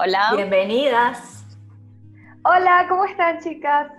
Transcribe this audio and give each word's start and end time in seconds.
Hola. 0.00 0.32
Bienvenidas. 0.36 1.44
Hola, 2.44 2.86
¿cómo 2.88 3.04
están 3.04 3.40
chicas? 3.40 3.90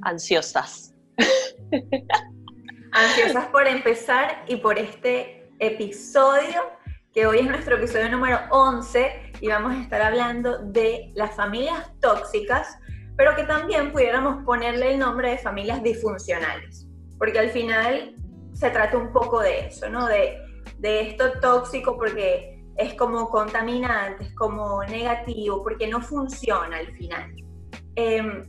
Ansiosas. 0.00 0.94
Ansiosas 2.92 3.44
por 3.48 3.66
empezar 3.66 4.44
y 4.48 4.56
por 4.56 4.78
este 4.78 5.52
episodio, 5.58 6.72
que 7.12 7.26
hoy 7.26 7.40
es 7.40 7.46
nuestro 7.46 7.76
episodio 7.76 8.08
número 8.08 8.40
11 8.50 9.32
y 9.42 9.48
vamos 9.48 9.74
a 9.74 9.82
estar 9.82 10.00
hablando 10.00 10.56
de 10.60 11.12
las 11.14 11.36
familias 11.36 11.92
tóxicas, 12.00 12.78
pero 13.14 13.36
que 13.36 13.42
también 13.42 13.92
pudiéramos 13.92 14.42
ponerle 14.46 14.94
el 14.94 14.98
nombre 14.98 15.32
de 15.32 15.38
familias 15.38 15.82
disfuncionales, 15.82 16.88
porque 17.18 17.38
al 17.38 17.50
final 17.50 18.14
se 18.54 18.70
trata 18.70 18.96
un 18.96 19.12
poco 19.12 19.40
de 19.40 19.66
eso, 19.66 19.90
¿no? 19.90 20.06
De, 20.06 20.38
de 20.78 21.10
esto 21.10 21.40
tóxico 21.42 21.98
porque 21.98 22.55
es 22.76 22.94
como 22.94 23.28
contaminante, 23.30 24.24
es 24.24 24.34
como 24.34 24.82
negativo, 24.84 25.62
porque 25.62 25.86
no 25.86 26.00
funciona 26.00 26.78
al 26.78 26.88
final. 26.92 27.34
Em, 27.94 28.42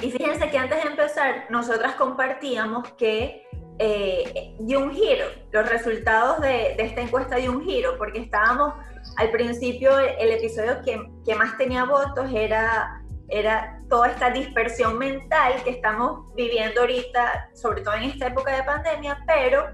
y 0.00 0.10
fíjense 0.10 0.50
que 0.50 0.58
antes 0.58 0.82
de 0.82 0.90
empezar, 0.90 1.46
nosotras 1.50 1.94
compartíamos 1.94 2.92
que 2.94 3.46
eh, 3.78 4.56
dio 4.58 4.80
un 4.80 4.90
giro, 4.90 5.26
los 5.52 5.68
resultados 5.68 6.40
de, 6.40 6.74
de, 6.76 6.82
esta 6.84 7.00
encuesta 7.00 7.36
dio 7.36 7.52
un 7.52 7.64
giro, 7.64 7.96
porque 7.98 8.18
estábamos 8.18 8.74
al 9.16 9.30
principio, 9.30 9.98
el, 9.98 10.30
episodio 10.30 10.82
que, 10.84 11.00
que, 11.24 11.34
más 11.34 11.56
tenía 11.56 11.84
votos 11.84 12.30
era, 12.32 13.02
era 13.28 13.80
toda 13.88 14.08
esta 14.08 14.30
dispersión 14.30 14.98
mental 14.98 15.54
que 15.64 15.70
estamos 15.70 16.34
viviendo 16.34 16.80
ahorita, 16.80 17.50
sobre 17.54 17.82
todo 17.82 17.94
en 17.94 18.04
esta 18.04 18.28
época 18.28 18.56
de 18.56 18.62
pandemia, 18.62 19.22
pero 19.26 19.66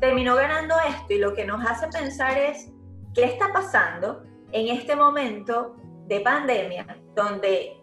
terminó 0.00 0.36
ganando 0.36 0.74
esto 0.88 1.12
y 1.12 1.18
lo 1.18 1.34
que 1.34 1.44
nos 1.44 1.64
hace 1.66 1.88
pensar 1.88 2.38
es 2.38 2.70
qué 3.18 3.24
está 3.24 3.52
pasando 3.52 4.22
en 4.52 4.68
este 4.68 4.94
momento 4.94 5.74
de 6.06 6.20
pandemia 6.20 6.86
donde 7.16 7.76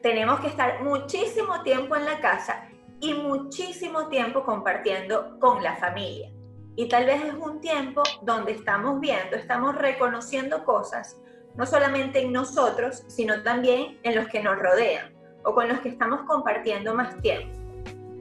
tenemos 0.00 0.38
que 0.38 0.46
estar 0.46 0.84
muchísimo 0.84 1.64
tiempo 1.64 1.96
en 1.96 2.04
la 2.04 2.20
casa 2.20 2.68
y 3.00 3.14
muchísimo 3.14 4.06
tiempo 4.06 4.44
compartiendo 4.44 5.40
con 5.40 5.60
la 5.60 5.74
familia. 5.74 6.30
Y 6.76 6.86
tal 6.86 7.04
vez 7.06 7.20
es 7.24 7.34
un 7.34 7.60
tiempo 7.60 8.04
donde 8.22 8.52
estamos 8.52 9.00
viendo, 9.00 9.34
estamos 9.34 9.74
reconociendo 9.74 10.64
cosas, 10.64 11.20
no 11.56 11.66
solamente 11.66 12.20
en 12.20 12.30
nosotros, 12.30 13.02
sino 13.08 13.42
también 13.42 13.98
en 14.04 14.14
los 14.14 14.28
que 14.28 14.40
nos 14.40 14.56
rodean 14.56 15.12
o 15.42 15.52
con 15.52 15.66
los 15.66 15.80
que 15.80 15.88
estamos 15.88 16.20
compartiendo 16.28 16.94
más 16.94 17.20
tiempo. 17.20 17.58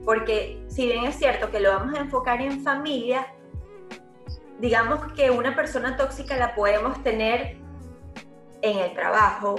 Porque 0.03 0.65
si 0.67 0.87
bien 0.87 1.03
es 1.03 1.15
cierto 1.15 1.51
que 1.51 1.59
lo 1.59 1.69
vamos 1.69 1.93
a 1.93 2.01
enfocar 2.01 2.41
en 2.41 2.63
familia, 2.63 3.35
digamos 4.59 5.13
que 5.13 5.31
una 5.31 5.55
persona 5.55 5.95
tóxica 5.95 6.37
la 6.37 6.53
podemos 6.53 7.01
tener 7.03 7.57
en 8.61 8.77
el 8.77 8.93
trabajo, 8.93 9.55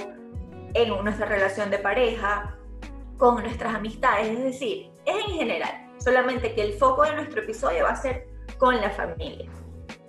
en 0.75 0.89
nuestra 1.03 1.27
relación 1.27 1.71
de 1.71 1.79
pareja, 1.79 2.57
con 3.17 3.43
nuestras 3.43 3.75
amistades, 3.75 4.29
es 4.29 4.45
decir, 4.45 4.91
es 5.05 5.15
en 5.27 5.35
general, 5.37 5.91
solamente 5.99 6.55
que 6.55 6.63
el 6.63 6.73
foco 6.75 7.03
de 7.03 7.15
nuestro 7.17 7.43
episodio 7.43 7.85
va 7.85 7.91
a 7.91 7.97
ser 7.97 8.27
con 8.59 8.81
la 8.81 8.91
familia. 8.91 9.49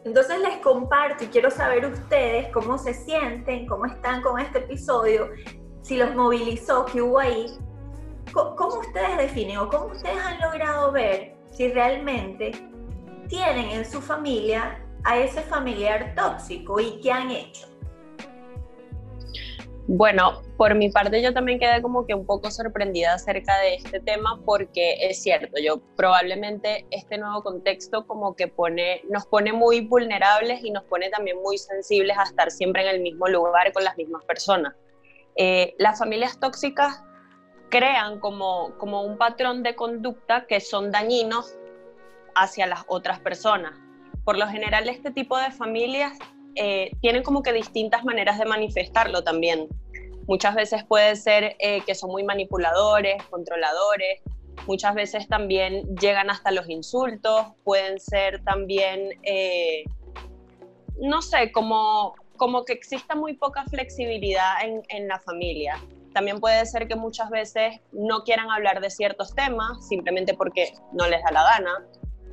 Entonces 0.03 0.39
les 0.39 0.57
comparto 0.57 1.23
y 1.23 1.27
quiero 1.27 1.51
saber 1.51 1.85
ustedes 1.85 2.47
cómo 2.49 2.77
se 2.77 2.93
sienten, 2.93 3.67
cómo 3.67 3.85
están 3.85 4.21
con 4.21 4.39
este 4.39 4.59
episodio, 4.59 5.29
si 5.81 5.97
los 5.97 6.15
movilizó, 6.15 6.85
qué 6.85 7.01
hubo 7.01 7.19
ahí, 7.19 7.47
cómo 8.33 8.79
ustedes 8.79 9.17
definen 9.17 9.57
o 9.57 9.69
cómo 9.69 9.87
ustedes 9.87 10.17
han 10.17 10.39
logrado 10.41 10.91
ver 10.91 11.35
si 11.51 11.71
realmente 11.71 12.51
tienen 13.27 13.69
en 13.69 13.85
su 13.85 14.01
familia 14.01 14.80
a 15.03 15.17
ese 15.17 15.41
familiar 15.41 16.13
tóxico 16.15 16.79
y 16.79 16.99
qué 17.01 17.11
han 17.11 17.31
hecho. 17.31 17.67
Bueno, 19.87 20.41
por 20.57 20.75
mi 20.75 20.89
parte 20.89 21.21
yo 21.21 21.33
también 21.33 21.59
quedé 21.59 21.81
como 21.81 22.05
que 22.05 22.13
un 22.13 22.25
poco 22.25 22.49
sorprendida 22.51 23.13
acerca 23.13 23.59
de 23.59 23.75
este 23.75 23.99
tema 23.99 24.39
porque 24.45 24.95
es 25.01 25.21
cierto, 25.21 25.59
yo 25.61 25.81
probablemente 25.97 26.85
este 26.91 27.17
nuevo 27.17 27.43
contexto 27.43 28.05
como 28.05 28.35
que 28.35 28.47
pone, 28.47 29.01
nos 29.09 29.25
pone 29.25 29.51
muy 29.51 29.81
vulnerables 29.81 30.63
y 30.63 30.71
nos 30.71 30.83
pone 30.83 31.09
también 31.09 31.41
muy 31.41 31.57
sensibles 31.57 32.17
a 32.17 32.23
estar 32.23 32.51
siempre 32.51 32.83
en 32.83 32.95
el 32.95 33.01
mismo 33.01 33.27
lugar 33.27 33.73
con 33.73 33.83
las 33.83 33.97
mismas 33.97 34.23
personas. 34.23 34.75
Eh, 35.35 35.75
las 35.77 35.99
familias 35.99 36.39
tóxicas 36.39 37.03
crean 37.69 38.19
como, 38.19 38.77
como 38.77 39.01
un 39.01 39.17
patrón 39.17 39.63
de 39.63 39.75
conducta 39.75 40.45
que 40.45 40.59
son 40.59 40.91
dañinos 40.91 41.57
hacia 42.35 42.67
las 42.67 42.83
otras 42.87 43.19
personas. 43.19 43.73
Por 44.31 44.39
lo 44.39 44.47
general 44.47 44.87
este 44.87 45.11
tipo 45.11 45.37
de 45.37 45.51
familias 45.51 46.17
eh, 46.55 46.91
tienen 47.01 47.21
como 47.21 47.43
que 47.43 47.51
distintas 47.51 48.05
maneras 48.05 48.39
de 48.39 48.45
manifestarlo 48.45 49.25
también. 49.25 49.67
Muchas 50.25 50.55
veces 50.55 50.85
puede 50.85 51.17
ser 51.17 51.57
eh, 51.59 51.81
que 51.85 51.95
son 51.95 52.11
muy 52.11 52.23
manipuladores, 52.23 53.21
controladores, 53.25 54.21
muchas 54.67 54.95
veces 54.95 55.27
también 55.27 55.97
llegan 55.97 56.29
hasta 56.29 56.51
los 56.51 56.69
insultos, 56.69 57.47
pueden 57.65 57.99
ser 57.99 58.41
también, 58.45 59.19
eh, 59.23 59.83
no 61.01 61.21
sé, 61.21 61.51
como, 61.51 62.15
como 62.37 62.63
que 62.63 62.71
exista 62.71 63.15
muy 63.15 63.33
poca 63.33 63.65
flexibilidad 63.65 64.63
en, 64.63 64.81
en 64.87 65.09
la 65.09 65.19
familia. 65.19 65.75
También 66.13 66.39
puede 66.39 66.65
ser 66.67 66.87
que 66.87 66.95
muchas 66.95 67.29
veces 67.31 67.81
no 67.91 68.23
quieran 68.23 68.49
hablar 68.49 68.79
de 68.79 68.91
ciertos 68.91 69.35
temas 69.35 69.85
simplemente 69.89 70.33
porque 70.35 70.71
no 70.93 71.05
les 71.09 71.21
da 71.21 71.31
la 71.31 71.43
gana. 71.43 71.85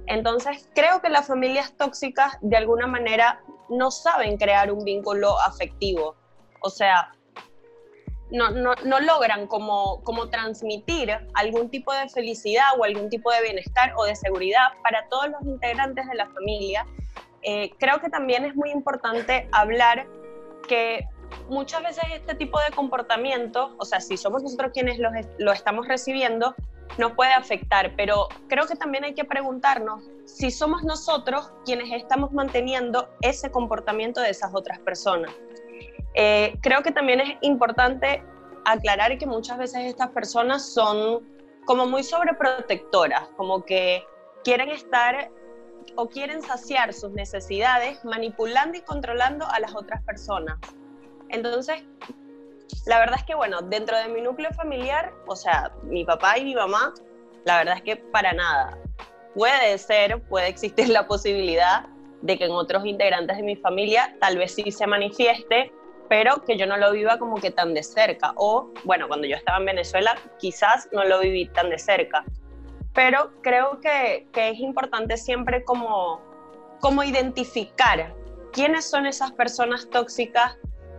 Entonces, 0.09 0.69
creo 0.75 1.03
que 1.03 1.11
las 1.11 1.27
familias 1.27 1.75
tóxicas 1.77 2.39
de 2.41 2.57
alguna 2.57 2.87
manera 2.87 3.43
no 3.69 3.91
saben 3.91 4.39
crear 4.39 4.73
un 4.73 4.83
vínculo 4.83 5.39
afectivo. 5.41 6.17
O 6.63 6.71
sea, 6.71 7.13
no, 8.31 8.51
no, 8.51 9.01
logran 9.01 9.47
como, 9.47 10.03
como 10.05 10.31
transmitir 10.31 11.11
algún 11.35 11.69
tipo 11.69 11.93
de 11.93 12.09
felicidad 12.09 12.69
o 12.79 12.85
algún 12.85 13.11
tipo 13.11 13.31
de 13.31 13.43
bienestar 13.43 13.93
o 13.97 14.05
de 14.05 14.17
seguridad 14.17 14.69
para 14.83 15.07
todos 15.09 15.29
los 15.29 15.43
integrantes 15.43 16.07
de 16.07 16.15
la 16.15 16.27
familia. 16.31 16.87
Eh, 17.43 17.71
creo 17.79 18.01
que 18.01 18.09
también 18.09 18.47
es 18.47 18.57
muy 18.57 18.71
importante 18.71 19.47
hablar 19.53 20.07
que 20.67 21.07
muchas 21.51 21.83
veces 21.83 22.05
este 22.15 22.35
tipo 22.35 22.59
de 22.61 22.75
comportamiento, 22.75 23.75
o 23.79 23.85
sea, 23.85 24.01
si 24.01 24.17
somos 24.17 24.43
nosotros 24.43 24.73
quienes 24.73 24.99
lo, 24.99 25.11
lo 25.39 25.53
estamos 25.53 25.87
recibiendo, 25.87 26.55
nos 26.97 27.13
puede 27.13 27.33
afectar, 27.33 27.95
pero 27.97 28.29
creo 28.49 28.67
que 28.67 28.77
también 28.77 29.05
hay 29.05 29.15
que 29.15 29.25
preguntarnos 29.25 30.11
si 30.25 30.51
somos 30.51 30.83
nosotros 30.83 31.53
quienes 31.65 31.93
estamos 31.93 32.33
manteniendo 32.33 33.09
ese 33.23 33.51
comportamiento 33.51 34.21
de 34.21 34.31
esas 34.31 34.55
otras 34.55 34.79
personas. 34.81 35.33
Eh, 36.15 36.59
creo 36.63 36.83
que 36.83 36.91
también 36.91 37.21
es 37.21 37.37
importante 37.43 38.23
aclarar 38.65 39.17
que 39.19 39.27
muchas 39.27 39.59
veces 39.59 39.85
estas 39.85 40.09
personas 40.11 40.73
son 40.73 41.27
como 41.65 41.87
muy 41.87 42.03
sobreprotectoras, 42.03 43.29
como 43.37 43.65
que 43.65 44.03
quieren 44.43 44.71
estar 44.71 45.31
o 45.97 46.09
quieren 46.09 46.43
saciar 46.43 46.93
sus 46.93 47.13
necesidades 47.13 48.05
manipulando 48.05 48.79
y 48.79 48.81
controlando 48.83 49.47
a 49.47 49.61
las 49.61 49.75
otras 49.75 50.03
personas. 50.03 50.59
Entonces, 51.29 51.83
la 52.87 52.99
verdad 52.99 53.17
es 53.19 53.25
que, 53.25 53.35
bueno, 53.35 53.61
dentro 53.63 53.97
de 53.97 54.09
mi 54.09 54.21
núcleo 54.21 54.51
familiar, 54.53 55.13
o 55.27 55.37
sea, 55.37 55.73
mi 55.83 56.05
papá 56.05 56.39
y 56.39 56.45
mi 56.45 56.55
mamá, 56.55 56.95
la 57.45 57.59
verdad 57.59 57.77
es 57.77 57.83
que 57.83 57.97
para 57.97 58.33
nada. 58.33 58.79
Puede 59.35 59.79
ser, 59.79 60.21
puede 60.23 60.49
existir 60.49 60.89
la 60.89 61.07
posibilidad 61.07 61.87
de 62.23 62.37
que 62.37 62.47
en 62.47 62.53
otros 62.53 62.85
integrantes 62.85 63.37
de 63.37 63.43
mi 63.43 63.57
familia 63.57 64.17
tal 64.21 64.39
vez 64.39 64.55
sí 64.55 64.71
se 64.73 64.87
manifieste, 64.87 65.73
pero 66.09 66.45
que 66.45 66.57
yo 66.57 66.67
no 66.67 66.77
lo 66.77 66.93
viva 66.93 67.19
como 67.19 67.37
que 67.37 67.51
tan 67.51 67.75
de 67.75 67.83
cerca. 67.83 68.33
O, 68.37 68.73
bueno, 68.85 69.07
cuando 69.09 69.27
yo 69.27 69.37
estaba 69.37 69.59
en 69.59 69.67
Venezuela, 69.67 70.17
quizás 70.39 70.89
no 70.93 71.05
lo 71.05 71.21
viví 71.21 71.47
tan 71.49 71.71
de 71.71 71.79
cerca. 71.79 72.25
Pero 72.95 73.31
creo 73.43 73.81
que, 73.81 74.27
que 74.33 74.51
es 74.51 74.59
importante 74.59 75.17
siempre 75.17 75.63
como, 75.65 76.21
como 76.81 77.05
identificar 77.05 78.15
quiénes 78.53 78.89
son 78.89 79.07
esas 79.07 79.31
personas 79.33 79.89
tóxicas 79.91 80.59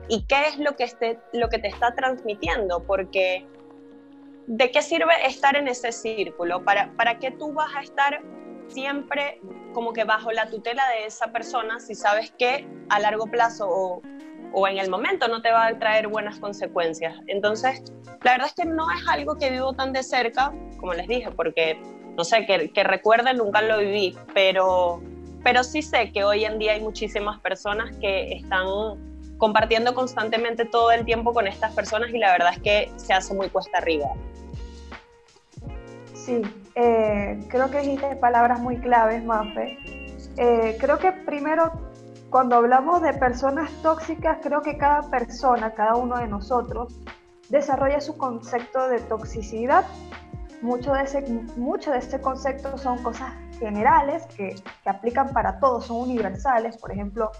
y 0.09 0.23
qué 0.23 0.47
es 0.47 0.57
lo 0.57 0.75
que, 0.75 0.83
esté, 0.83 1.19
lo 1.33 1.49
que 1.49 1.59
te 1.59 1.67
está 1.67 1.93
transmitiendo, 1.93 2.83
porque 2.83 3.45
¿de 4.47 4.71
qué 4.71 4.81
sirve 4.81 5.13
estar 5.25 5.55
en 5.55 5.67
ese 5.67 5.91
círculo? 5.91 6.65
¿Para, 6.65 6.91
¿Para 6.97 7.19
qué 7.19 7.31
tú 7.31 7.53
vas 7.53 7.73
a 7.75 7.81
estar 7.81 8.21
siempre 8.67 9.39
como 9.73 9.93
que 9.93 10.03
bajo 10.03 10.31
la 10.31 10.49
tutela 10.49 10.83
de 10.89 11.05
esa 11.05 11.31
persona 11.31 11.79
si 11.79 11.93
sabes 11.93 12.33
que 12.37 12.67
a 12.89 12.99
largo 12.99 13.27
plazo 13.27 13.67
o, 13.69 14.01
o 14.53 14.67
en 14.67 14.79
el 14.79 14.89
momento 14.89 15.27
no 15.27 15.43
te 15.43 15.51
va 15.51 15.67
a 15.67 15.77
traer 15.77 16.07
buenas 16.07 16.39
consecuencias? 16.39 17.15
Entonces, 17.27 17.83
la 18.23 18.31
verdad 18.31 18.47
es 18.47 18.53
que 18.55 18.65
no 18.65 18.89
es 18.91 19.07
algo 19.07 19.37
que 19.37 19.51
vivo 19.51 19.73
tan 19.73 19.93
de 19.93 20.01
cerca, 20.01 20.51
como 20.79 20.95
les 20.95 21.07
dije, 21.07 21.29
porque, 21.29 21.79
no 22.17 22.23
sé, 22.23 22.47
que, 22.47 22.71
que 22.71 22.83
recuerden, 22.83 23.37
nunca 23.37 23.61
lo 23.61 23.77
viví, 23.77 24.17
pero, 24.33 25.03
pero 25.43 25.63
sí 25.63 25.83
sé 25.83 26.11
que 26.11 26.23
hoy 26.23 26.45
en 26.45 26.57
día 26.57 26.71
hay 26.71 26.81
muchísimas 26.81 27.39
personas 27.41 27.95
que 27.97 28.33
están 28.33 28.65
compartiendo 29.39 29.95
constantemente 29.95 30.65
todo 30.65 30.91
el 30.91 31.05
tiempo 31.05 31.33
con 31.33 31.47
estas 31.47 31.73
personas 31.73 32.11
y 32.11 32.19
la 32.19 32.31
verdad 32.31 32.51
es 32.53 32.61
que 32.61 32.91
se 32.97 33.13
hace 33.13 33.33
muy 33.33 33.49
cuesta 33.49 33.79
arriba. 33.79 34.09
Sí, 36.13 36.41
eh, 36.75 37.39
creo 37.47 37.71
que 37.71 37.79
dijiste 37.79 38.15
palabras 38.17 38.59
muy 38.59 38.77
claves, 38.77 39.23
Mafe. 39.23 39.79
Eh, 40.37 40.77
creo 40.79 40.99
que 40.99 41.11
primero 41.11 41.71
cuando 42.29 42.57
hablamos 42.57 43.01
de 43.01 43.13
personas 43.13 43.71
tóxicas, 43.81 44.37
creo 44.43 44.61
que 44.61 44.77
cada 44.77 45.09
persona, 45.09 45.73
cada 45.73 45.95
uno 45.95 46.17
de 46.17 46.27
nosotros, 46.27 46.93
desarrolla 47.49 48.01
su 48.01 48.17
concepto 48.17 48.87
de 48.89 48.99
toxicidad. 48.99 49.85
Mucho 50.61 50.93
de 50.93 51.03
ese, 51.03 51.21
mucho 51.55 51.91
de 51.91 51.99
ese 51.99 52.19
concepto 52.19 52.77
son 52.77 53.01
cosas 53.01 53.31
generales 53.57 54.25
que, 54.35 54.55
que 54.83 54.89
aplican 54.89 55.33
para 55.33 55.59
todos, 55.59 55.85
son 55.85 56.01
universales. 56.09 56.77
Por 56.77 56.91
ejemplo, 56.91 57.31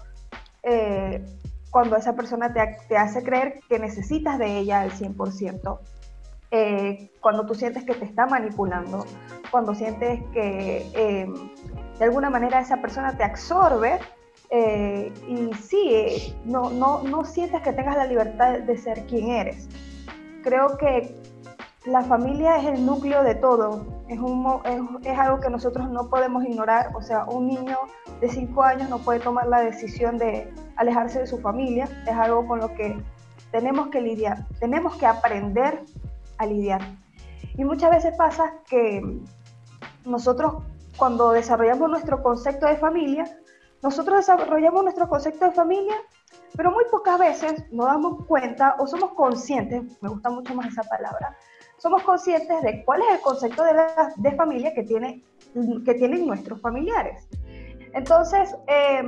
eh, 0.62 1.24
cuando 1.70 1.96
esa 1.96 2.14
persona 2.14 2.52
te, 2.52 2.78
te, 2.88 2.96
hace 2.96 3.22
creer 3.22 3.60
que 3.68 3.78
necesitas 3.78 4.38
de 4.38 4.58
ella 4.58 4.80
al 4.80 4.90
100%, 4.90 5.78
eh, 6.52 7.10
cuando 7.20 7.46
tú 7.46 7.54
sientes 7.54 7.84
que 7.84 7.94
te 7.94 8.04
está 8.04 8.26
manipulando, 8.26 9.06
cuando 9.50 9.74
sientes 9.74 10.20
que 10.32 10.90
eh, 10.94 11.28
de 11.98 12.04
alguna 12.04 12.30
manera 12.30 12.60
esa 12.60 12.78
persona 12.78 13.16
te 13.16 13.22
absorbe 13.22 14.00
eh, 14.50 15.12
y 15.28 15.54
sí, 15.54 15.94
eh, 15.94 16.34
no, 16.44 16.70
no, 16.70 17.02
no 17.04 17.24
sientes 17.24 17.62
que 17.62 17.72
tengas 17.72 17.96
la 17.96 18.06
libertad 18.06 18.58
de 18.58 18.76
ser 18.76 19.06
quien 19.06 19.30
eres. 19.30 19.68
Creo 20.42 20.76
que 20.76 21.14
la 21.84 22.02
familia 22.02 22.58
es 22.58 22.66
el 22.66 22.84
núcleo 22.84 23.22
de 23.22 23.36
todo, 23.36 23.86
es, 24.08 24.18
un, 24.18 24.60
es, 24.64 25.06
es, 25.06 25.18
algo 25.18 25.40
que 25.40 25.50
nosotros 25.50 25.88
no 25.88 26.10
podemos 26.10 26.44
ignorar, 26.44 26.90
o 26.94 27.02
sea, 27.02 27.24
un 27.26 27.46
niño 27.46 27.78
de 28.20 28.28
5 28.28 28.62
años 28.62 28.90
no 28.90 28.98
puede 28.98 29.20
tomar 29.20 29.46
la 29.46 29.60
decisión 29.60 30.18
de 30.18 30.52
alejarse 30.80 31.20
de 31.20 31.26
su 31.26 31.38
familia, 31.38 31.88
es 32.06 32.16
algo 32.16 32.46
con 32.46 32.58
lo 32.58 32.74
que 32.74 32.96
tenemos 33.52 33.88
que 33.88 34.00
lidiar, 34.00 34.46
tenemos 34.58 34.96
que 34.96 35.06
aprender 35.06 35.84
a 36.38 36.46
lidiar. 36.46 36.80
Y 37.56 37.64
muchas 37.64 37.90
veces 37.90 38.14
pasa 38.16 38.54
que 38.66 39.02
nosotros 40.06 40.62
cuando 40.96 41.32
desarrollamos 41.32 41.90
nuestro 41.90 42.22
concepto 42.22 42.66
de 42.66 42.76
familia, 42.76 43.24
nosotros 43.82 44.18
desarrollamos 44.18 44.82
nuestro 44.82 45.06
concepto 45.08 45.44
de 45.44 45.52
familia, 45.52 45.96
pero 46.56 46.70
muy 46.70 46.84
pocas 46.90 47.18
veces 47.18 47.70
nos 47.70 47.86
damos 47.86 48.24
cuenta 48.26 48.76
o 48.78 48.86
somos 48.86 49.12
conscientes, 49.12 49.82
me 50.00 50.08
gusta 50.08 50.30
mucho 50.30 50.54
más 50.54 50.68
esa 50.68 50.82
palabra, 50.82 51.36
somos 51.76 52.02
conscientes 52.02 52.62
de 52.62 52.84
cuál 52.84 53.02
es 53.02 53.16
el 53.16 53.20
concepto 53.20 53.62
de, 53.64 54.32
familia 54.36 54.72
que, 54.74 54.82
tiene, 54.82 55.24
que 55.84 55.94
tienen 55.94 56.26
nuestros 56.26 56.60
familiares. 56.60 57.28
Entonces, 57.94 58.54
eh, 58.68 59.02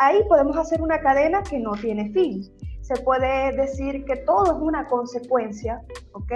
ahí 0.00 0.22
podemos 0.28 0.56
hacer 0.56 0.80
una 0.80 1.00
cadena 1.00 1.42
que 1.42 1.58
no 1.58 1.72
tiene 1.72 2.10
fin. 2.12 2.42
Se 2.80 3.02
puede 3.02 3.52
decir 3.56 4.04
que 4.04 4.16
todo 4.16 4.46
es 4.46 4.60
una 4.60 4.86
consecuencia, 4.86 5.80
¿ok? 6.12 6.32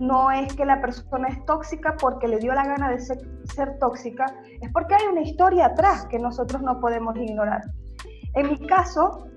No 0.00 0.30
es 0.30 0.52
que 0.54 0.64
la 0.64 0.80
persona 0.80 1.28
es 1.28 1.44
tóxica 1.44 1.96
porque 2.00 2.26
le 2.26 2.38
dio 2.38 2.52
la 2.52 2.66
gana 2.66 2.90
de 2.90 3.00
ser, 3.00 3.78
tóxica, 3.78 4.26
es 4.60 4.72
porque 4.72 4.94
hay 4.94 5.06
una 5.06 5.22
historia 5.22 5.66
atrás 5.66 6.06
que 6.06 6.18
nosotros 6.18 6.62
no 6.62 6.80
podemos 6.80 7.16
ignorar. 7.16 7.62
En 8.34 8.50
mi 8.50 8.66
caso, 8.66 9.28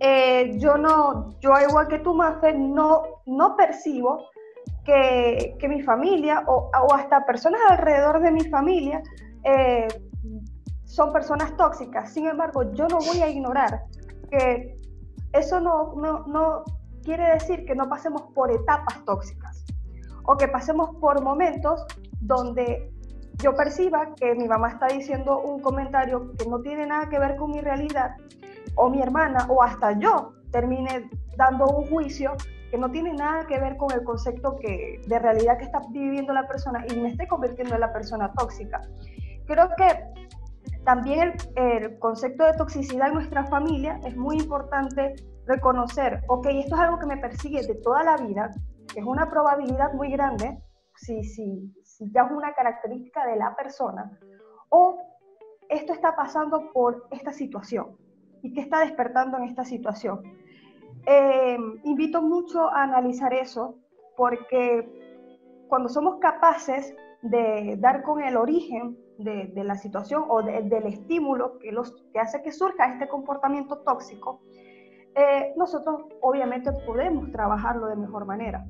eh, 0.00 0.56
yo 0.58 0.78
no, 0.78 1.38
yo 1.40 1.52
igual 1.68 1.88
que 1.88 1.98
tú, 1.98 2.14
Mafe, 2.14 2.54
no, 2.54 3.02
no 3.26 3.56
percibo 3.56 4.30
que, 4.84 5.56
que 5.58 5.68
mi 5.68 5.82
familia 5.82 6.44
o, 6.46 6.70
o, 6.70 6.94
hasta 6.94 7.26
personas 7.26 7.60
alrededor 7.68 8.20
de 8.20 8.30
mi 8.30 8.44
familia 8.48 9.02
eh, 9.44 9.88
son 10.94 11.12
personas 11.12 11.56
tóxicas. 11.56 12.12
Sin 12.12 12.26
embargo, 12.26 12.72
yo 12.72 12.86
no 12.86 12.98
voy 12.98 13.20
a 13.20 13.28
ignorar 13.28 13.82
que 14.30 14.76
eso 15.32 15.60
no, 15.60 15.94
no, 15.96 16.24
no 16.26 16.62
quiere 17.02 17.32
decir 17.32 17.64
que 17.64 17.74
no 17.74 17.88
pasemos 17.88 18.22
por 18.32 18.52
etapas 18.52 19.04
tóxicas 19.04 19.64
o 20.24 20.36
que 20.36 20.46
pasemos 20.46 20.94
por 21.00 21.20
momentos 21.20 21.84
donde 22.20 22.92
yo 23.42 23.56
perciba 23.56 24.14
que 24.14 24.36
mi 24.36 24.46
mamá 24.46 24.68
está 24.68 24.86
diciendo 24.86 25.40
un 25.40 25.60
comentario 25.60 26.32
que 26.38 26.46
no 26.46 26.60
tiene 26.60 26.86
nada 26.86 27.08
que 27.08 27.18
ver 27.18 27.34
con 27.34 27.50
mi 27.50 27.60
realidad, 27.60 28.12
o 28.76 28.88
mi 28.88 29.02
hermana, 29.02 29.46
o 29.48 29.64
hasta 29.64 29.98
yo 29.98 30.34
termine 30.52 31.10
dando 31.36 31.66
un 31.66 31.88
juicio 31.88 32.34
que 32.70 32.78
no 32.78 32.88
tiene 32.88 33.12
nada 33.14 33.46
que 33.48 33.58
ver 33.58 33.76
con 33.76 33.90
el 33.90 34.04
concepto 34.04 34.56
que, 34.60 35.00
de 35.04 35.18
realidad 35.18 35.58
que 35.58 35.64
está 35.64 35.80
viviendo 35.90 36.32
la 36.32 36.46
persona 36.46 36.84
y 36.88 36.96
me 37.00 37.08
esté 37.08 37.26
convirtiendo 37.26 37.74
en 37.74 37.80
la 37.80 37.92
persona 37.92 38.32
tóxica. 38.32 38.80
Creo 39.46 39.68
que 39.76 40.30
también 40.84 41.34
el, 41.56 41.98
concepto 41.98 42.44
de 42.44 42.54
toxicidad 42.54 43.08
en 43.08 43.14
nuestra 43.14 43.44
familia 43.46 44.00
es 44.04 44.16
muy 44.16 44.36
importante 44.36 45.14
reconocer, 45.46 46.22
ok, 46.28 46.46
esto 46.46 46.74
es 46.74 46.80
algo 46.80 46.98
que 46.98 47.06
me 47.06 47.16
persigue 47.16 47.66
de 47.66 47.74
toda 47.76 48.02
la 48.02 48.16
vida, 48.16 48.50
que 48.92 49.00
es 49.00 49.06
una 49.06 49.28
probabilidad 49.30 49.92
muy 49.94 50.10
grande, 50.10 50.58
si, 50.96 51.24
si, 51.24 51.72
si 51.82 52.10
ya 52.12 52.22
es 52.22 52.32
una 52.32 52.54
característica 52.54 53.26
de 53.26 53.36
la 53.36 53.54
persona, 53.56 54.18
o 54.68 54.98
esto 55.68 55.92
está 55.92 56.14
pasando 56.14 56.70
por 56.72 57.06
esta 57.10 57.32
situación 57.32 57.96
y 58.42 58.52
qué 58.52 58.60
está 58.60 58.80
despertando 58.80 59.38
en 59.38 59.44
esta 59.44 59.64
situación. 59.64 60.22
Eh, 61.06 61.58
invito 61.84 62.22
mucho 62.22 62.70
a 62.70 62.82
analizar 62.82 63.32
eso 63.34 63.76
porque 64.16 64.88
cuando 65.68 65.88
somos 65.88 66.18
capaces 66.20 66.94
de 67.22 67.76
dar 67.78 68.02
con 68.02 68.22
el 68.22 68.36
origen 68.36 68.96
de, 69.18 69.64
la 69.64 69.76
situación 69.76 70.24
o 70.28 70.42
de, 70.42 70.62
del 70.62 70.86
estímulo 70.86 71.58
que, 71.58 71.72
los, 71.72 71.92
que 72.12 72.18
hace 72.18 72.42
que 72.42 72.52
surja 72.52 72.86
este 72.86 73.08
comportamiento 73.08 73.78
tóxico, 73.78 74.40
eh, 75.14 75.54
nosotros 75.56 76.06
obviamente 76.20 76.72
podemos 76.86 77.30
trabajarlo 77.30 77.86
de 77.86 77.96
mejor 77.96 78.26
manera 78.26 78.66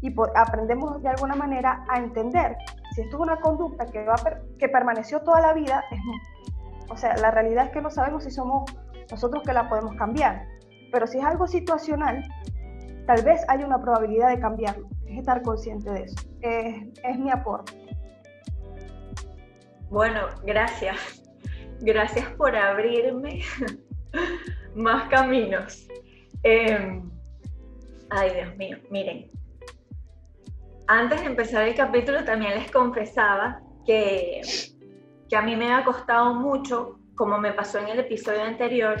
y 0.00 0.12
aprendemos 0.34 1.02
de 1.02 1.08
alguna 1.08 1.36
manera 1.36 1.84
a 1.88 1.98
entender 1.98 2.56
si 2.94 3.02
esto 3.02 3.16
es 3.16 3.22
una 3.22 3.40
conducta 3.40 3.86
que, 3.86 4.04
va 4.04 4.16
que 4.58 4.68
permaneció 4.68 5.20
toda 5.20 5.40
la 5.40 5.52
vida, 5.52 5.84
o 6.88 6.96
sea, 6.96 7.16
la 7.16 7.30
realidad 7.30 7.66
es 7.66 7.70
que 7.72 7.80
no 7.80 7.90
sabemos 7.90 8.24
si 8.24 8.30
somos 8.30 8.70
nosotros 9.10 9.42
que 9.44 9.52
la 9.52 9.68
podemos 9.68 9.94
cambiar, 9.96 10.46
pero 10.90 11.06
si 11.06 11.18
es 11.18 11.24
algo 11.24 11.46
situacional, 11.46 12.22
tal 13.06 13.22
vez 13.22 13.44
hay 13.48 13.62
una 13.62 13.80
probabilidad 13.80 14.30
de 14.30 14.40
cambiarlo, 14.40 14.88
es 15.06 15.18
estar 15.18 15.42
consciente 15.42 15.90
de 15.90 16.02
eso, 16.04 16.16
es, 16.40 16.98
es 17.04 17.18
mi 17.18 17.30
aporte. 17.30 17.81
Bueno, 19.92 20.26
gracias. 20.42 21.22
Gracias 21.82 22.26
por 22.36 22.56
abrirme 22.56 23.42
más 24.74 25.06
caminos. 25.10 25.86
Eh, 26.44 27.02
ay, 28.08 28.30
Dios 28.30 28.56
mío, 28.56 28.78
miren, 28.88 29.30
antes 30.86 31.20
de 31.20 31.26
empezar 31.26 31.68
el 31.68 31.74
capítulo 31.74 32.24
también 32.24 32.54
les 32.54 32.70
confesaba 32.70 33.60
que, 33.84 34.40
que 35.28 35.36
a 35.36 35.42
mí 35.42 35.56
me 35.56 35.70
ha 35.74 35.84
costado 35.84 36.32
mucho, 36.32 36.98
como 37.14 37.36
me 37.36 37.52
pasó 37.52 37.78
en 37.78 37.88
el 37.88 38.00
episodio 38.00 38.44
anterior, 38.44 38.96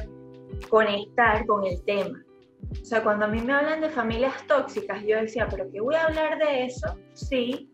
conectar 0.68 1.46
con 1.46 1.64
el 1.64 1.82
tema. 1.86 2.22
O 2.70 2.84
sea, 2.84 3.02
cuando 3.02 3.24
a 3.24 3.28
mí 3.28 3.40
me 3.40 3.54
hablan 3.54 3.80
de 3.80 3.88
familias 3.88 4.46
tóxicas, 4.46 5.02
yo 5.04 5.16
decía, 5.16 5.48
pero 5.48 5.70
¿qué 5.72 5.80
voy 5.80 5.94
a 5.94 6.04
hablar 6.04 6.36
de 6.36 6.66
eso? 6.66 6.98
Sí, 7.14 7.70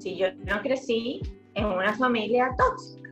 si 0.00 0.18
yo 0.18 0.34
no 0.34 0.60
crecí 0.60 1.22
en 1.54 1.66
una 1.66 1.94
familia 1.94 2.50
tóxica. 2.56 3.10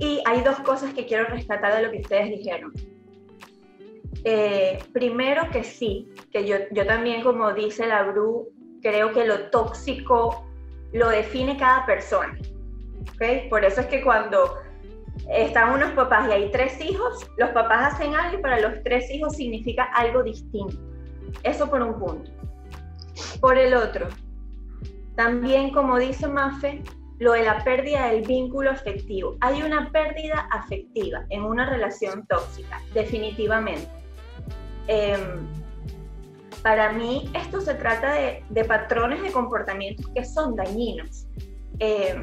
Y 0.00 0.20
hay 0.26 0.40
dos 0.42 0.58
cosas 0.60 0.92
que 0.92 1.06
quiero 1.06 1.24
rescatar 1.26 1.76
de 1.76 1.82
lo 1.84 1.92
que 1.92 2.00
ustedes 2.00 2.30
dijeron. 2.30 2.72
Eh, 4.24 4.82
primero 4.92 5.42
que 5.50 5.62
sí, 5.62 6.08
que 6.32 6.46
yo, 6.46 6.56
yo 6.72 6.86
también, 6.86 7.22
como 7.22 7.52
dice 7.52 7.86
la 7.86 8.02
Bru, 8.02 8.48
creo 8.82 9.12
que 9.12 9.24
lo 9.24 9.50
tóxico 9.50 10.44
lo 10.92 11.08
define 11.08 11.56
cada 11.56 11.84
persona. 11.86 12.36
¿okay? 13.14 13.48
Por 13.48 13.64
eso 13.64 13.82
es 13.82 13.86
que 13.86 14.02
cuando 14.02 14.58
están 15.28 15.74
unos 15.74 15.90
papás 15.92 16.28
y 16.28 16.32
hay 16.32 16.50
tres 16.50 16.80
hijos, 16.80 17.30
los 17.36 17.50
papás 17.50 17.94
hacen 17.94 18.14
algo 18.14 18.38
y 18.38 18.42
para 18.42 18.60
los 18.60 18.82
tres 18.82 19.10
hijos 19.10 19.36
significa 19.36 19.84
algo 19.84 20.22
distinto. 20.22 20.76
Eso 21.42 21.68
por 21.68 21.82
un 21.82 21.98
punto. 21.98 22.30
Por 23.40 23.58
el 23.58 23.74
otro, 23.74 24.08
también 25.16 25.70
como 25.70 25.98
dice 25.98 26.26
Mafe, 26.26 26.82
lo 27.18 27.32
de 27.32 27.44
la 27.44 27.62
pérdida 27.62 28.08
del 28.08 28.22
vínculo 28.22 28.70
afectivo. 28.70 29.36
Hay 29.40 29.62
una 29.62 29.90
pérdida 29.90 30.48
afectiva 30.50 31.24
en 31.30 31.42
una 31.42 31.68
relación 31.68 32.26
tóxica, 32.26 32.80
definitivamente. 32.92 33.88
Eh, 34.88 35.16
para 36.62 36.92
mí 36.92 37.30
esto 37.34 37.60
se 37.60 37.74
trata 37.74 38.14
de, 38.14 38.44
de 38.48 38.64
patrones 38.64 39.22
de 39.22 39.30
comportamientos 39.30 40.08
que 40.14 40.24
son 40.24 40.56
dañinos, 40.56 41.26
eh, 41.78 42.14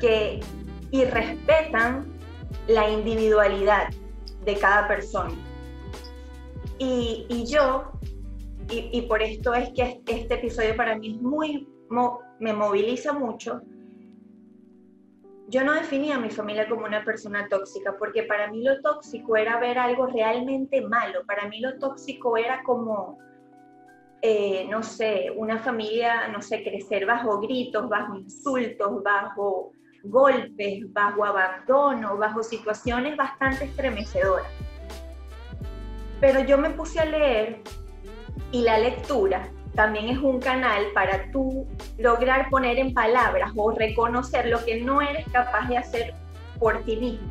que 0.00 0.40
irrespetan 0.90 2.12
la 2.68 2.88
individualidad 2.88 3.88
de 4.44 4.56
cada 4.56 4.86
persona. 4.86 5.34
Y, 6.78 7.26
y 7.28 7.46
yo, 7.46 7.92
y, 8.70 9.02
por 9.02 9.22
esto 9.22 9.54
es 9.54 9.70
que 9.70 10.02
este 10.06 10.34
episodio 10.34 10.76
para 10.76 10.96
mí 10.96 11.16
es 11.16 11.22
muy, 11.22 11.68
me 12.40 12.52
moviliza 12.52 13.12
mucho, 13.12 13.60
yo 15.48 15.64
no 15.64 15.72
definía 15.72 16.16
a 16.16 16.20
mi 16.20 16.30
familia 16.30 16.68
como 16.68 16.86
una 16.86 17.04
persona 17.04 17.48
tóxica, 17.48 17.96
porque 17.98 18.22
para 18.24 18.50
mí 18.50 18.62
lo 18.62 18.80
tóxico 18.80 19.36
era 19.36 19.58
ver 19.58 19.78
algo 19.78 20.06
realmente 20.06 20.80
malo, 20.80 21.24
para 21.26 21.48
mí 21.48 21.60
lo 21.60 21.78
tóxico 21.78 22.36
era 22.36 22.62
como 22.62 23.18
eh, 24.26 24.66
no 24.70 24.82
sé, 24.82 25.30
una 25.36 25.58
familia, 25.58 26.28
no 26.28 26.40
sé, 26.40 26.64
crecer 26.64 27.04
bajo 27.04 27.40
gritos, 27.40 27.86
bajo 27.90 28.16
insultos, 28.16 29.02
bajo 29.02 29.72
golpes, 30.02 30.90
bajo 30.94 31.26
abandono, 31.26 32.16
bajo 32.16 32.42
situaciones 32.42 33.18
bastante 33.18 33.66
estremecedoras. 33.66 34.46
Pero 36.22 36.40
yo 36.40 36.56
me 36.56 36.70
puse 36.70 37.00
a 37.00 37.04
leer 37.04 37.60
y 38.50 38.62
la 38.62 38.78
lectura 38.78 39.50
también 39.74 40.08
es 40.08 40.18
un 40.18 40.40
canal 40.40 40.86
para 40.94 41.30
tú 41.30 41.66
lograr 41.98 42.48
poner 42.48 42.78
en 42.78 42.94
palabras 42.94 43.50
o 43.56 43.72
reconocer 43.72 44.46
lo 44.46 44.64
que 44.64 44.80
no 44.80 45.00
eres 45.00 45.26
capaz 45.32 45.68
de 45.68 45.78
hacer 45.78 46.14
por 46.58 46.84
ti 46.84 46.96
mismo. 46.96 47.28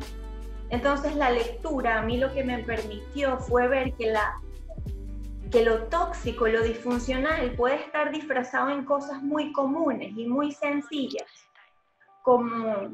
Entonces 0.70 1.14
la 1.16 1.30
lectura 1.30 1.98
a 1.98 2.02
mí 2.02 2.18
lo 2.18 2.32
que 2.32 2.44
me 2.44 2.58
permitió 2.58 3.38
fue 3.38 3.68
ver 3.68 3.94
que, 3.94 4.10
la, 4.10 4.40
que 5.50 5.64
lo 5.64 5.84
tóxico, 5.84 6.48
lo 6.48 6.62
disfuncional 6.62 7.52
puede 7.52 7.76
estar 7.76 8.10
disfrazado 8.10 8.70
en 8.70 8.84
cosas 8.84 9.22
muy 9.22 9.52
comunes 9.52 10.12
y 10.16 10.26
muy 10.26 10.52
sencillas, 10.52 11.30
como, 12.22 12.90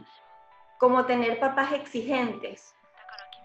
como 0.79 1.05
tener 1.07 1.41
papás 1.41 1.73
exigentes, 1.73 2.75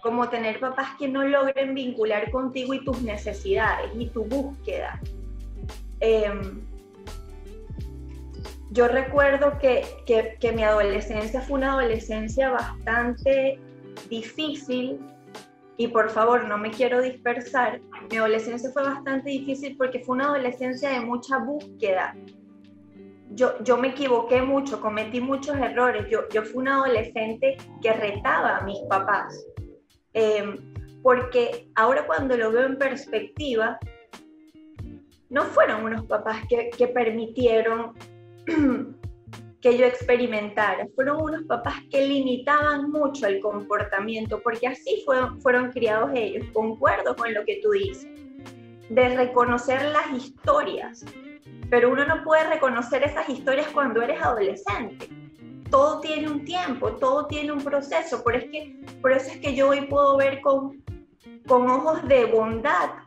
como 0.04 0.30
tener 0.30 0.60
papás 0.60 0.90
que 1.00 1.08
no 1.08 1.24
logren 1.24 1.74
vincular 1.74 2.30
contigo 2.30 2.74
y 2.76 2.84
tus 2.84 3.02
necesidades 3.02 3.92
y 3.98 4.08
tu 4.10 4.24
búsqueda, 4.26 5.00
Em, 6.00 6.66
yo 8.72 8.88
recuerdo 8.90 9.58
que, 9.60 9.86
que, 10.06 10.52
mi 10.52 10.64
adolescencia 10.64 11.40
fue 11.42 11.60
una 11.60 11.72
adolescencia 11.72 12.50
bastante 12.50 13.58
difícil 14.10 15.00
y 15.78 15.88
por 15.88 16.10
favor 16.10 16.46
no 16.46 16.58
me 16.58 16.72
quiero 16.72 17.02
dispersar, 17.02 17.80
mi 18.10 18.18
adolescencia 18.18 18.70
fue 18.72 18.84
bastante 18.84 19.30
difícil 19.30 19.78
porque 19.78 20.00
fue 20.00 20.16
una 20.16 20.26
adolescencia 20.26 20.90
de 20.90 21.00
mucha 21.00 21.38
búsqueda. 21.38 22.16
Yo, 23.32 23.62
yo 23.64 23.78
me 23.78 23.90
equivoqué 23.90 24.42
mucho, 24.42 24.82
cometí 24.82 25.22
muchos 25.22 25.56
errores, 25.58 26.08
yo, 26.10 26.28
yo 26.30 26.44
fui 26.44 26.62
una 26.62 26.76
adolescente 26.76 27.58
que 27.82 27.94
retaba 27.94 28.58
a 28.58 28.62
mis 28.62 28.80
papás, 28.90 29.46
em, 30.14 30.74
porque 31.02 31.70
ahora 31.76 32.06
cuando 32.06 32.36
lo 32.36 32.52
veo 32.52 32.66
en 32.66 32.78
perspectiva, 32.78 33.80
no 35.36 35.44
fueron 35.44 35.84
unos 35.84 36.06
papás 36.06 36.44
que, 36.48 36.88
permitieron 36.88 37.92
que 39.62 39.78
yo 39.78 39.86
experimentara, 39.86 40.88
fueron 40.96 41.22
unos 41.22 41.44
papás 41.44 41.76
que 41.92 42.08
limitaban 42.08 42.90
mucho 42.90 43.28
el 43.28 43.42
comportamiento, 43.42 44.40
porque 44.42 44.68
así 44.68 45.04
fueron, 45.06 45.72
criados 45.74 46.12
ellos, 46.14 46.48
concuerdo 46.54 47.18
con 47.18 47.34
lo 47.34 47.44
que 47.44 47.60
tú 47.62 47.72
dices, 47.72 48.08
de 48.90 49.10
reconocer 49.18 49.84
las 49.92 50.10
historias, 50.14 51.04
pero 51.70 51.92
uno 51.92 52.06
no 52.06 52.24
puede 52.24 52.48
reconocer 52.48 53.04
esas 53.04 53.28
historias 53.28 53.68
cuando 53.74 54.02
eres 54.02 54.22
adolescente. 54.22 55.10
Todo 55.70 56.00
tiene 56.00 56.30
un 56.30 56.46
tiempo, 56.46 56.94
todo 56.94 57.28
tiene 57.28 57.52
un 57.52 57.62
proceso, 57.62 58.24
por, 58.24 58.38
es 58.38 58.46
que, 58.46 58.80
por 59.02 59.12
eso 59.12 59.32
es 59.32 59.40
que 59.40 59.54
yo 59.54 59.68
hoy 59.68 59.82
puedo 59.88 60.16
ver 60.16 60.40
con, 60.40 60.82
con 61.46 61.70
ojos 61.70 62.08
de 62.08 62.24
bondad 62.24 63.05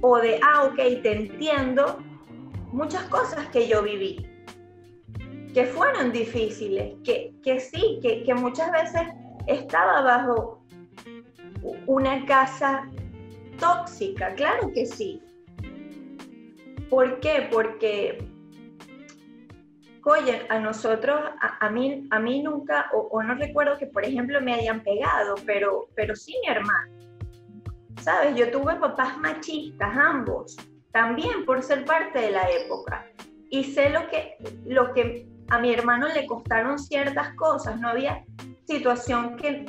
o 0.00 0.18
de, 0.18 0.40
ah, 0.42 0.64
ok, 0.64 0.76
te 1.02 1.12
entiendo, 1.12 1.98
muchas 2.72 3.04
cosas 3.04 3.48
que 3.48 3.68
yo 3.68 3.82
viví, 3.82 4.26
que 5.52 5.64
fueron 5.66 6.12
difíciles, 6.12 6.94
que, 7.04 7.34
que 7.42 7.60
sí, 7.60 7.98
que, 8.02 8.22
que 8.22 8.34
muchas 8.34 8.70
veces 8.72 9.02
estaba 9.46 10.02
bajo 10.02 10.62
una 11.86 12.24
casa 12.26 12.88
tóxica, 13.58 14.34
claro 14.34 14.70
que 14.72 14.86
sí. 14.86 15.22
¿Por 16.88 17.20
qué? 17.20 17.48
Porque, 17.52 18.18
oye, 20.04 20.46
a 20.48 20.58
nosotros, 20.58 21.20
a, 21.40 21.70
mí, 21.70 22.06
a 22.10 22.18
mí 22.18 22.42
nunca, 22.42 22.90
o, 22.92 23.08
o, 23.12 23.22
no 23.22 23.34
recuerdo 23.34 23.78
que, 23.78 23.86
por 23.86 24.04
ejemplo, 24.04 24.40
me 24.40 24.54
hayan 24.54 24.82
pegado, 24.82 25.36
pero, 25.46 25.88
pero 25.94 26.16
sí 26.16 26.34
mi 26.42 26.50
hermano. 26.50 26.92
¿Sabes? 28.00 28.34
Yo 28.34 28.50
tuve 28.50 28.76
papás 28.76 29.18
machistas, 29.18 29.94
ambos, 29.94 30.56
también 30.90 31.44
por 31.44 31.62
ser 31.62 31.84
parte 31.84 32.18
de 32.18 32.30
la 32.30 32.48
época. 32.50 33.06
Y 33.50 33.64
sé 33.64 33.90
lo 33.90 34.08
que, 34.08 34.36
lo 34.64 34.92
que 34.94 35.28
a 35.50 35.58
mi 35.58 35.72
hermano 35.72 36.08
le 36.08 36.26
costaron 36.26 36.78
ciertas 36.78 37.34
cosas. 37.34 37.78
No 37.78 37.88
había 37.88 38.24
situación 38.66 39.36
que, 39.36 39.66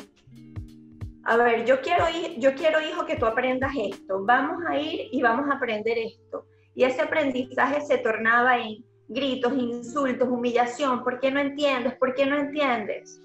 a 1.25 1.35
ver, 1.37 1.65
yo 1.65 1.81
quiero, 1.81 2.05
yo 2.37 2.55
quiero, 2.55 2.79
hijo, 2.79 3.05
que 3.05 3.17
tú 3.17 3.25
aprendas 3.25 3.73
esto. 3.77 4.23
Vamos 4.23 4.63
a 4.67 4.77
ir 4.77 5.09
y 5.11 5.21
vamos 5.21 5.49
a 5.49 5.55
aprender 5.55 5.97
esto. 5.97 6.45
Y 6.73 6.85
ese 6.85 7.01
aprendizaje 7.01 7.81
se 7.81 7.97
tornaba 7.97 8.57
en 8.59 8.85
gritos, 9.09 9.53
insultos, 9.53 10.29
humillación. 10.29 11.03
¿Por 11.03 11.19
qué 11.19 11.31
no 11.31 11.41
entiendes? 11.41 11.95
¿Por 11.95 12.13
qué 12.13 12.25
no 12.25 12.37
entiendes? 12.37 13.21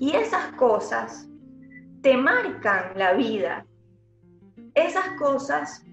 Y 0.00 0.14
esas 0.14 0.52
cosas 0.52 1.27
te 2.08 2.16
marcan 2.16 2.92
la 2.94 3.12
vida. 3.12 3.66
Esas 4.72 5.08
cosas 5.18 5.84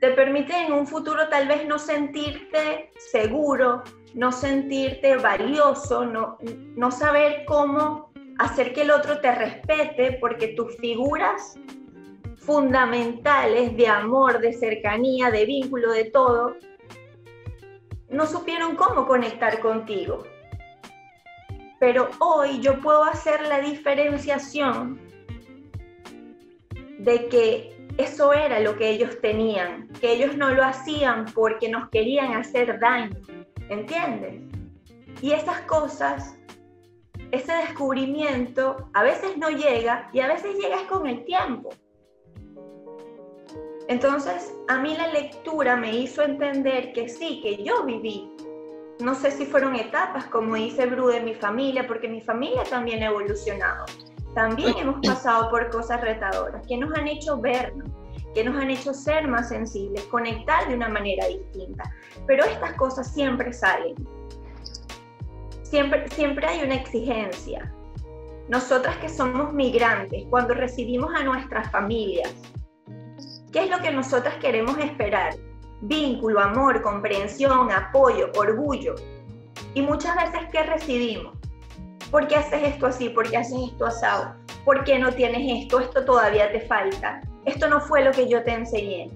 te 0.00 0.12
permiten 0.12 0.68
en 0.68 0.72
un 0.72 0.86
futuro 0.86 1.28
tal 1.28 1.46
vez 1.46 1.66
no 1.66 1.78
sentirte 1.78 2.90
seguro, 2.96 3.82
no 4.14 4.32
sentirte 4.32 5.16
valioso, 5.16 6.06
no, 6.06 6.38
no 6.74 6.90
saber 6.90 7.44
cómo 7.44 8.10
hacer 8.38 8.72
que 8.72 8.80
el 8.80 8.90
otro 8.90 9.20
te 9.20 9.30
respete 9.34 10.16
porque 10.22 10.54
tus 10.56 10.74
figuras 10.78 11.56
fundamentales 12.38 13.76
de 13.76 13.88
amor, 13.88 14.40
de 14.40 14.54
cercanía, 14.54 15.30
de 15.30 15.44
vínculo, 15.44 15.92
de 15.92 16.04
todo, 16.06 16.56
no 18.08 18.24
supieron 18.24 18.74
cómo 18.74 19.06
conectar 19.06 19.60
contigo 19.60 20.24
pero 21.78 22.10
hoy 22.18 22.60
yo 22.60 22.80
puedo 22.80 23.04
hacer 23.04 23.40
la 23.48 23.60
diferenciación 23.60 25.00
de 26.98 27.28
que 27.28 27.78
eso 27.98 28.32
era 28.32 28.60
lo 28.60 28.76
que 28.76 28.90
ellos 28.90 29.20
tenían, 29.20 29.88
que 30.00 30.12
ellos 30.12 30.36
no 30.36 30.50
lo 30.50 30.64
hacían 30.64 31.26
porque 31.34 31.68
nos 31.68 31.88
querían 31.90 32.34
hacer 32.34 32.78
daño, 32.78 33.16
¿entiendes? 33.68 34.42
Y 35.20 35.32
esas 35.32 35.60
cosas, 35.62 36.36
ese 37.32 37.52
descubrimiento 37.52 38.88
a 38.94 39.02
veces 39.02 39.36
no 39.36 39.50
llega 39.50 40.10
y 40.12 40.20
a 40.20 40.28
veces 40.28 40.56
llega 40.56 40.86
con 40.88 41.06
el 41.06 41.24
tiempo. 41.24 41.70
Entonces, 43.88 44.54
a 44.68 44.78
mí 44.78 44.94
la 44.96 45.08
lectura 45.08 45.74
me 45.74 45.96
hizo 45.96 46.22
entender 46.22 46.92
que 46.92 47.08
sí, 47.08 47.40
que 47.42 47.62
yo 47.64 47.84
viví 47.84 48.30
no 49.00 49.14
sé 49.14 49.30
si 49.30 49.46
fueron 49.46 49.76
etapas, 49.76 50.26
como 50.26 50.54
dice 50.56 50.86
Bru, 50.86 51.08
de 51.08 51.20
mi 51.20 51.34
familia, 51.34 51.86
porque 51.86 52.08
mi 52.08 52.20
familia 52.20 52.64
también 52.64 53.02
ha 53.02 53.06
evolucionado. 53.06 53.86
También 54.34 54.76
hemos 54.76 55.00
pasado 55.06 55.50
por 55.50 55.70
cosas 55.70 56.00
retadoras 56.00 56.66
que 56.66 56.76
nos 56.76 56.92
han 56.96 57.06
hecho 57.06 57.40
vernos, 57.40 57.88
que 58.34 58.44
nos 58.44 58.56
han 58.56 58.70
hecho 58.70 58.92
ser 58.92 59.28
más 59.28 59.48
sensibles, 59.48 60.02
conectar 60.04 60.68
de 60.68 60.74
una 60.74 60.88
manera 60.88 61.26
distinta. 61.26 61.84
Pero 62.26 62.44
estas 62.44 62.72
cosas 62.74 63.12
siempre 63.12 63.52
salen. 63.52 63.94
Siempre, 65.62 66.08
siempre 66.10 66.46
hay 66.46 66.62
una 66.62 66.74
exigencia. 66.74 67.72
Nosotras 68.48 68.96
que 68.98 69.08
somos 69.08 69.52
migrantes, 69.52 70.24
cuando 70.30 70.54
recibimos 70.54 71.14
a 71.14 71.22
nuestras 71.22 71.70
familias, 71.70 72.34
¿qué 73.52 73.64
es 73.64 73.70
lo 73.70 73.78
que 73.78 73.90
nosotras 73.90 74.36
queremos 74.36 74.76
esperar? 74.78 75.34
Vínculo, 75.80 76.40
amor, 76.40 76.82
comprensión, 76.82 77.70
apoyo, 77.70 78.30
orgullo. 78.36 78.94
Y 79.74 79.82
muchas 79.82 80.16
veces, 80.16 80.48
¿qué 80.50 80.62
recibimos? 80.62 81.36
¿Por 82.10 82.26
qué 82.26 82.36
haces 82.36 82.62
esto 82.62 82.86
así? 82.86 83.10
¿Por 83.10 83.28
qué 83.30 83.36
haces 83.36 83.58
esto 83.70 83.86
asado? 83.86 84.34
¿Por 84.64 84.84
qué 84.84 84.98
no 84.98 85.12
tienes 85.12 85.62
esto? 85.64 85.80
Esto 85.80 86.04
todavía 86.04 86.50
te 86.50 86.60
falta. 86.60 87.20
Esto 87.44 87.68
no 87.68 87.80
fue 87.80 88.02
lo 88.02 88.12
que 88.12 88.28
yo 88.28 88.42
te 88.44 88.52
enseñé. 88.52 89.10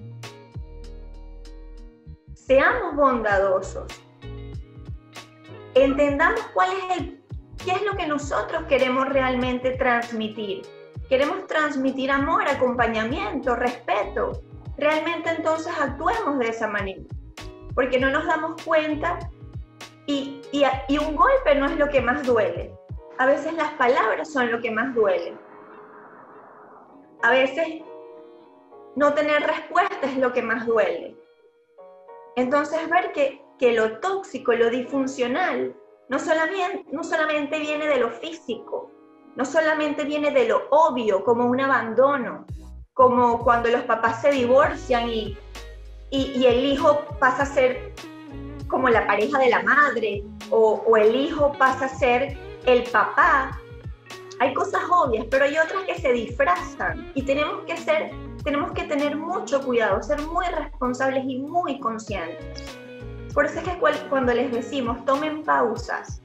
Seamos 2.33 2.95
bondadosos. 2.95 3.85
Entendamos 5.75 6.41
cuál 6.53 6.69
es 6.91 7.23
qué 7.63 7.71
es 7.71 7.81
lo 7.83 7.95
que 7.95 8.07
nosotros 8.07 8.63
queremos 8.67 9.09
realmente 9.09 9.71
transmitir. 9.71 10.63
Queremos 11.09 11.47
transmitir 11.47 12.11
amor, 12.11 12.47
acompañamiento, 12.47 13.55
respeto, 13.55 14.41
realmente 14.77 15.29
entonces 15.29 15.73
actuemos 15.79 16.39
de 16.39 16.49
esa 16.49 16.67
manera, 16.67 17.01
porque 17.75 17.99
no 17.99 18.09
nos 18.09 18.25
damos 18.25 18.61
cuenta 18.63 19.19
y, 20.05 20.41
y, 20.51 20.97
un 20.97 21.15
golpe 21.15 21.55
no 21.55 21.65
es 21.65 21.77
lo 21.77 21.87
que 21.89 22.01
más 22.01 22.25
duele. 22.25 22.73
A 23.17 23.25
veces 23.25 23.53
las 23.53 23.71
palabras 23.73 24.31
son 24.31 24.51
lo 24.51 24.59
que 24.59 24.71
más 24.71 24.93
duele. 24.93 25.37
A 27.21 27.31
veces 27.31 27.81
no 28.95 29.13
tener 29.13 29.43
respuesta 29.43 29.99
es 30.01 30.17
lo 30.17 30.33
que 30.33 30.41
más 30.41 30.65
duele. 30.65 31.15
Entonces 32.35 32.89
ver 32.89 33.13
que, 33.13 33.41
que 33.57 33.73
lo 33.73 33.99
tóxico, 33.99 34.53
lo 34.53 34.69
disfuncional, 34.69 35.75
no 36.09 36.19
solamente, 36.19 36.85
no 36.91 37.03
solamente 37.03 37.59
viene 37.59 37.87
de 37.87 37.97
lo 37.97 38.09
físico, 38.09 38.91
no 39.35 39.45
solamente 39.45 40.03
viene 40.03 40.31
de 40.31 40.47
lo 40.47 40.67
obvio, 40.69 41.23
como 41.23 41.45
un 41.45 41.61
abandono, 41.61 42.45
como 42.93 43.39
cuando 43.39 43.69
los 43.69 43.81
papás 43.83 44.21
se 44.21 44.31
divorcian 44.31 45.09
y, 45.09 45.37
y, 46.11 46.45
el 46.45 46.65
hijo 46.65 47.05
pasa 47.19 47.43
a 47.43 47.45
ser 47.45 47.93
como 48.67 48.89
la 48.89 49.07
pareja 49.07 49.39
de 49.39 49.49
la 49.49 49.63
madre 49.63 50.23
o, 50.51 50.83
o 50.87 50.97
el 50.97 51.15
hijo 51.15 51.53
pasa 51.57 51.85
a 51.85 51.89
ser 51.89 52.37
el 52.65 52.83
papá. 52.83 53.59
Hay 54.39 54.53
cosas 54.53 54.81
obvias, 54.91 55.25
pero 55.29 55.45
hay 55.45 55.57
otras 55.57 55.83
que 55.83 55.95
se 55.95 56.11
disfrazan 56.11 57.11
y 57.15 57.23
tenemos 57.23 57.63
que 57.65 57.77
ser, 57.77 58.11
tenemos 58.43 58.71
que 58.73 58.83
tener 58.83 59.15
mucho 59.15 59.61
cuidado, 59.63 60.01
ser 60.03 60.21
muy 60.21 60.45
responsables 60.45 61.23
y 61.25 61.39
muy 61.39 61.79
conscientes. 61.79 62.77
Por 63.33 63.45
eso 63.45 63.59
es 63.59 63.65
que 63.67 63.79
cuando 64.09 64.33
les 64.33 64.51
decimos 64.51 65.03
tomen 65.05 65.43
pausas, 65.43 66.21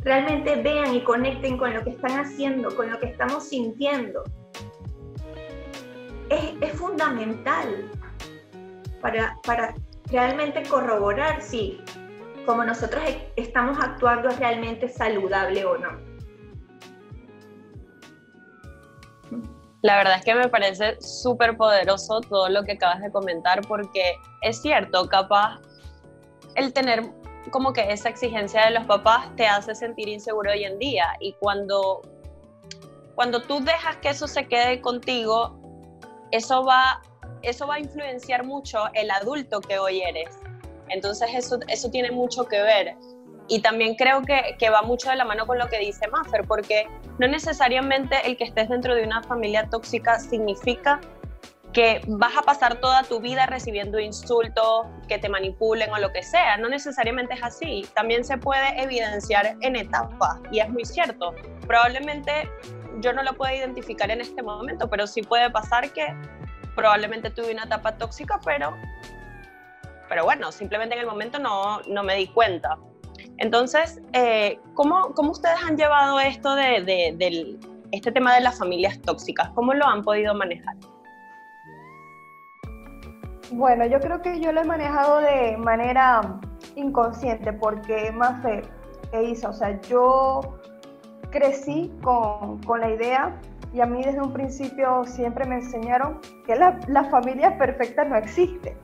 realmente 0.00 0.56
vean 0.56 0.94
y 0.94 1.02
conecten 1.02 1.58
con 1.58 1.74
lo 1.74 1.82
que 1.82 1.90
están 1.90 2.20
haciendo, 2.20 2.74
con 2.76 2.90
lo 2.90 2.98
que 3.00 3.06
estamos 3.06 3.48
sintiendo. 3.48 4.22
Es, 6.32 6.72
fundamental 6.72 7.90
para, 9.02 9.36
para 9.44 9.74
realmente 10.10 10.62
corroborar 10.62 11.42
si 11.42 11.78
como 12.46 12.64
nosotros 12.64 13.02
e, 13.06 13.30
estamos 13.36 13.78
actuando 13.78 14.30
es 14.30 14.38
realmente 14.38 14.88
saludable 14.88 15.64
o 15.66 15.76
no. 15.76 15.90
La 19.82 19.96
verdad 19.96 20.16
es 20.18 20.24
que 20.24 20.34
me 20.34 20.48
parece 20.48 20.98
súper 21.02 21.56
poderoso 21.56 22.20
todo 22.22 22.48
lo 22.48 22.62
que 22.62 22.72
acabas 22.72 23.02
de 23.02 23.12
comentar 23.12 23.60
porque 23.68 24.14
es 24.40 24.62
cierto, 24.62 25.08
capaz 25.08 25.60
el 26.54 26.72
tener 26.72 27.10
como 27.50 27.74
que 27.74 27.92
esa 27.92 28.08
exigencia 28.08 28.64
de 28.66 28.70
los 28.70 28.84
papás 28.86 29.34
te 29.36 29.46
hace 29.46 29.74
sentir 29.74 30.08
inseguro 30.08 30.52
hoy 30.52 30.64
en 30.64 30.78
día 30.78 31.14
y 31.20 31.34
cuando, 31.34 32.00
cuando 33.16 33.42
tú 33.42 33.62
dejas 33.62 33.96
que 33.96 34.10
eso 34.10 34.26
se 34.26 34.46
quede 34.46 34.80
contigo, 34.80 35.61
eso 36.32 36.64
va 36.64 37.00
eso 37.42 37.66
va 37.66 37.74
a 37.74 37.80
influenciar 37.80 38.44
mucho 38.44 38.78
el 38.94 39.10
adulto 39.10 39.60
que 39.60 39.78
hoy 39.78 40.00
eres. 40.00 40.38
Entonces 40.88 41.28
eso, 41.34 41.58
eso 41.68 41.90
tiene 41.90 42.10
mucho 42.10 42.44
que 42.44 42.62
ver. 42.62 42.94
Y 43.48 43.60
también 43.60 43.96
creo 43.96 44.22
que, 44.22 44.56
que 44.58 44.70
va 44.70 44.82
mucho 44.82 45.10
de 45.10 45.16
la 45.16 45.24
mano 45.24 45.46
con 45.46 45.58
lo 45.58 45.68
que 45.68 45.78
dice 45.78 46.06
Maffer, 46.08 46.44
porque 46.46 46.86
no 47.18 47.26
necesariamente 47.26 48.16
el 48.24 48.36
que 48.36 48.44
estés 48.44 48.68
dentro 48.68 48.94
de 48.94 49.02
una 49.02 49.22
familia 49.22 49.68
tóxica 49.68 50.18
significa 50.20 51.00
que 51.72 52.02
vas 52.06 52.36
a 52.36 52.42
pasar 52.42 52.80
toda 52.80 53.02
tu 53.02 53.20
vida 53.20 53.46
recibiendo 53.46 53.98
insultos, 53.98 54.86
que 55.08 55.18
te 55.18 55.28
manipulen 55.28 55.90
o 55.90 55.98
lo 55.98 56.12
que 56.12 56.22
sea. 56.22 56.58
No 56.58 56.68
necesariamente 56.68 57.34
es 57.34 57.42
así. 57.42 57.86
También 57.94 58.24
se 58.24 58.36
puede 58.36 58.80
evidenciar 58.80 59.56
en 59.60 59.76
etapas 59.76 60.38
y 60.50 60.60
es 60.60 60.68
muy 60.68 60.84
cierto. 60.84 61.34
Probablemente 61.66 62.48
yo 63.00 63.12
no 63.12 63.22
lo 63.22 63.34
puedo 63.34 63.54
identificar 63.54 64.10
en 64.10 64.20
este 64.20 64.42
momento, 64.42 64.88
pero 64.88 65.06
sí 65.06 65.22
puede 65.22 65.50
pasar 65.50 65.90
que 65.92 66.14
probablemente 66.74 67.30
tuve 67.30 67.52
una 67.52 67.64
etapa 67.64 67.96
tóxica, 67.96 68.40
pero, 68.44 68.74
pero 70.08 70.24
bueno, 70.24 70.52
simplemente 70.52 70.94
en 70.94 71.00
el 71.00 71.06
momento 71.06 71.38
no, 71.38 71.80
no 71.82 72.02
me 72.02 72.16
di 72.16 72.28
cuenta. 72.28 72.78
Entonces, 73.38 74.00
eh, 74.12 74.60
¿cómo, 74.74 75.14
¿cómo, 75.14 75.32
ustedes 75.32 75.58
han 75.64 75.76
llevado 75.76 76.20
esto 76.20 76.54
de, 76.54 76.82
de, 76.82 77.58
este 77.90 78.12
tema 78.12 78.34
de 78.34 78.40
las 78.40 78.58
familias 78.58 79.00
tóxicas? 79.02 79.50
¿Cómo 79.50 79.74
lo 79.74 79.86
han 79.86 80.02
podido 80.02 80.34
manejar? 80.34 80.76
Bueno, 83.50 83.84
yo 83.86 84.00
creo 84.00 84.22
que 84.22 84.40
yo 84.40 84.52
lo 84.52 84.62
he 84.62 84.64
manejado 84.64 85.20
de 85.20 85.56
manera 85.58 86.40
inconsciente 86.74 87.52
porque 87.52 88.10
más 88.12 88.42
fe 88.42 88.62
que 89.10 89.22
hizo, 89.24 89.50
o 89.50 89.52
sea, 89.52 89.78
yo 89.82 90.58
crecí 91.32 91.92
con, 92.02 92.62
con 92.62 92.80
la 92.80 92.90
idea 92.90 93.34
y 93.72 93.80
a 93.80 93.86
mí 93.86 94.04
desde 94.04 94.20
un 94.20 94.32
principio 94.32 95.04
siempre 95.04 95.44
me 95.46 95.56
enseñaron 95.56 96.20
que 96.46 96.54
la, 96.54 96.78
la 96.86 97.04
familia 97.04 97.58
perfecta 97.58 98.04
no 98.04 98.16
existe. 98.16 98.76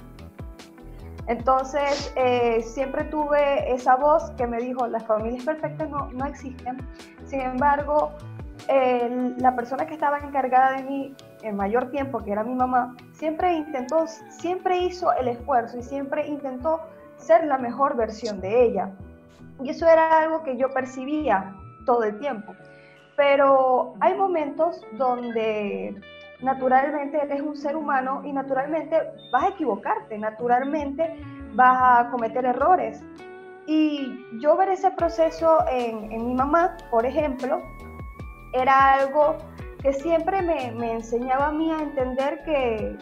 Entonces, 1.28 2.10
eh, 2.16 2.62
siempre 2.62 3.04
tuve 3.04 3.70
esa 3.70 3.96
voz 3.96 4.30
que 4.38 4.46
me 4.46 4.58
dijo, 4.58 4.86
las 4.86 5.04
familias 5.04 5.44
perfectas 5.44 5.88
no, 5.90 6.10
no 6.12 6.24
existen. 6.24 6.78
Sin 7.26 7.42
embargo, 7.42 8.12
la 9.38 9.54
persona 9.54 9.86
que 9.86 9.94
estaba 9.94 10.18
encargada 10.18 10.72
de 10.72 10.82
mí 10.82 11.14
el 11.42 11.54
mayor 11.54 11.90
tiempo, 11.90 12.18
que 12.22 12.32
era 12.32 12.44
mi 12.44 12.54
mamá, 12.54 12.96
siempre 13.12 13.54
intentó, 13.54 14.06
siempre 14.30 14.78
hizo 14.78 15.12
el 15.14 15.28
esfuerzo 15.28 15.78
y 15.78 15.82
siempre 15.82 16.26
intentó 16.26 16.80
ser 17.16 17.44
la 17.44 17.58
mejor 17.58 17.96
versión 17.96 18.40
de 18.40 18.64
ella. 18.64 18.90
Y 19.62 19.70
eso 19.70 19.86
era 19.86 20.20
algo 20.20 20.42
que 20.42 20.56
yo 20.56 20.70
percibía 20.70 21.54
todo 21.88 22.04
el 22.04 22.18
tiempo 22.18 22.54
pero 23.18 23.94
hay 23.98 24.14
momentos 24.14 24.80
donde 24.92 26.00
naturalmente 26.40 27.20
eres 27.20 27.42
un 27.42 27.56
ser 27.56 27.74
humano 27.74 28.22
y 28.24 28.32
naturalmente 28.32 28.96
vas 29.32 29.42
a 29.42 29.48
equivocarte, 29.48 30.16
naturalmente 30.16 31.20
vas 31.54 32.06
a 32.06 32.10
cometer 32.12 32.44
errores. 32.44 33.02
Y 33.66 34.24
yo 34.40 34.56
ver 34.56 34.68
ese 34.68 34.92
proceso 34.92 35.58
en, 35.68 36.28
mi 36.28 36.32
mamá, 36.32 36.76
por 36.92 37.04
ejemplo, 37.04 37.60
era 38.52 38.94
algo 38.94 39.36
que 39.82 39.92
siempre 39.94 40.40
me, 40.40 40.92
enseñaba 40.92 41.48
a 41.48 41.52
mí 41.52 41.72
a 41.72 41.82
entender 41.82 42.44
que, 42.44 42.96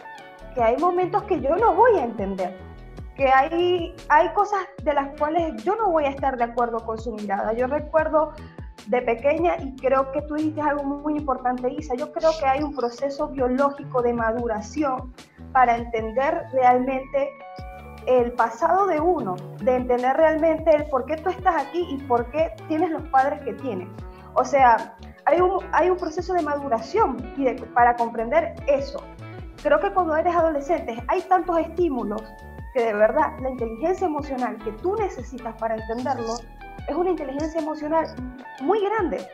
que, 0.55 0.63
hay 0.63 0.77
momentos 0.77 1.21
que 1.23 1.39
yo 1.39 1.55
no 1.57 1.75
voy 1.75 1.95
a 1.95 2.05
entender, 2.05 2.57
que 3.15 3.27
hay, 3.27 3.95
hay 4.09 4.29
cosas 4.29 4.61
de 4.83 4.95
las 4.95 5.15
cuales 5.19 5.63
yo 5.63 5.75
no 5.75 5.91
voy 5.91 6.05
a 6.05 6.09
estar 6.09 6.37
de 6.37 6.45
acuerdo 6.45 6.79
con 6.79 6.97
su 6.97 7.13
mirada. 7.13 7.53
Yo 7.53 7.67
recuerdo 7.67 8.33
de 8.85 9.01
pequeña 9.01 9.57
y 9.57 9.75
creo 9.75 10.11
que 10.11 10.21
tú 10.21 10.35
dijiste 10.35 10.61
algo 10.61 10.83
muy 10.83 11.17
importante, 11.17 11.69
Isa. 11.73 11.95
Yo 11.95 12.11
creo 12.11 12.31
que 12.39 12.45
hay 12.45 12.63
un 12.63 12.75
proceso 12.75 13.27
biológico 13.29 14.01
de 14.01 14.13
maduración 14.13 15.13
para 15.51 15.75
entender 15.75 16.45
realmente 16.53 17.29
el 18.05 18.31
pasado 18.33 18.87
de 18.87 18.99
uno, 18.99 19.35
de 19.61 19.75
entender 19.75 20.15
realmente 20.15 20.73
el 20.75 20.85
por 20.89 21.05
qué 21.05 21.17
tú 21.17 21.29
estás 21.29 21.67
aquí 21.67 21.85
y 21.89 21.97
por 22.03 22.31
qué 22.31 22.53
tienes 22.67 22.91
los 22.91 23.03
padres 23.09 23.41
que 23.41 23.53
tienes. 23.53 23.89
O 24.33 24.45
sea, 24.45 24.95
hay 25.25 25.41
un, 25.41 25.59
hay 25.73 25.89
un 25.89 25.97
proceso 25.97 26.33
de 26.33 26.41
maduración 26.41 27.17
para 27.73 27.95
comprender 27.95 28.55
eso. 28.67 29.03
Creo 29.61 29.79
que 29.79 29.91
cuando 29.91 30.15
eres 30.15 30.33
adolescente 30.33 31.03
hay 31.07 31.21
tantos 31.23 31.59
estímulos 31.59 32.23
que 32.73 32.85
de 32.85 32.93
verdad 32.93 33.33
la 33.41 33.49
inteligencia 33.49 34.07
emocional 34.07 34.57
que 34.63 34.71
tú 34.73 34.95
necesitas 34.95 35.55
para 35.59 35.75
entenderlo 35.75 36.35
es 36.87 36.95
una 36.95 37.11
inteligencia 37.11 37.61
emocional 37.61 38.07
muy 38.61 38.83
grande 38.85 39.27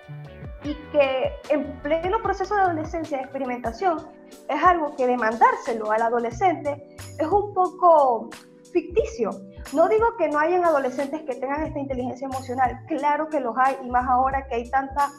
y 0.64 0.76
que 0.92 1.32
en 1.50 1.80
pleno 1.82 2.22
proceso 2.22 2.56
de 2.56 2.62
adolescencia 2.62 3.18
de 3.18 3.24
experimentación 3.24 4.08
es 4.50 4.64
algo 4.64 4.96
que 4.96 5.08
demandárselo 5.08 5.92
al 5.92 6.02
adolescente 6.02 6.96
es 7.20 7.28
un 7.28 7.54
poco 7.54 8.30
ficticio. 8.72 9.30
No 9.74 9.88
digo 9.88 10.16
que 10.18 10.30
no 10.30 10.40
hayan 10.40 10.64
adolescentes 10.64 11.22
que 11.24 11.36
tengan 11.36 11.64
esta 11.64 11.80
inteligencia 11.80 12.26
emocional, 12.26 12.80
claro 12.88 13.28
que 13.30 13.40
los 13.40 13.56
hay 13.58 13.76
y 13.84 13.90
más 13.90 14.08
ahora 14.08 14.46
que 14.48 14.56
hay 14.56 14.70
tantas 14.70 15.12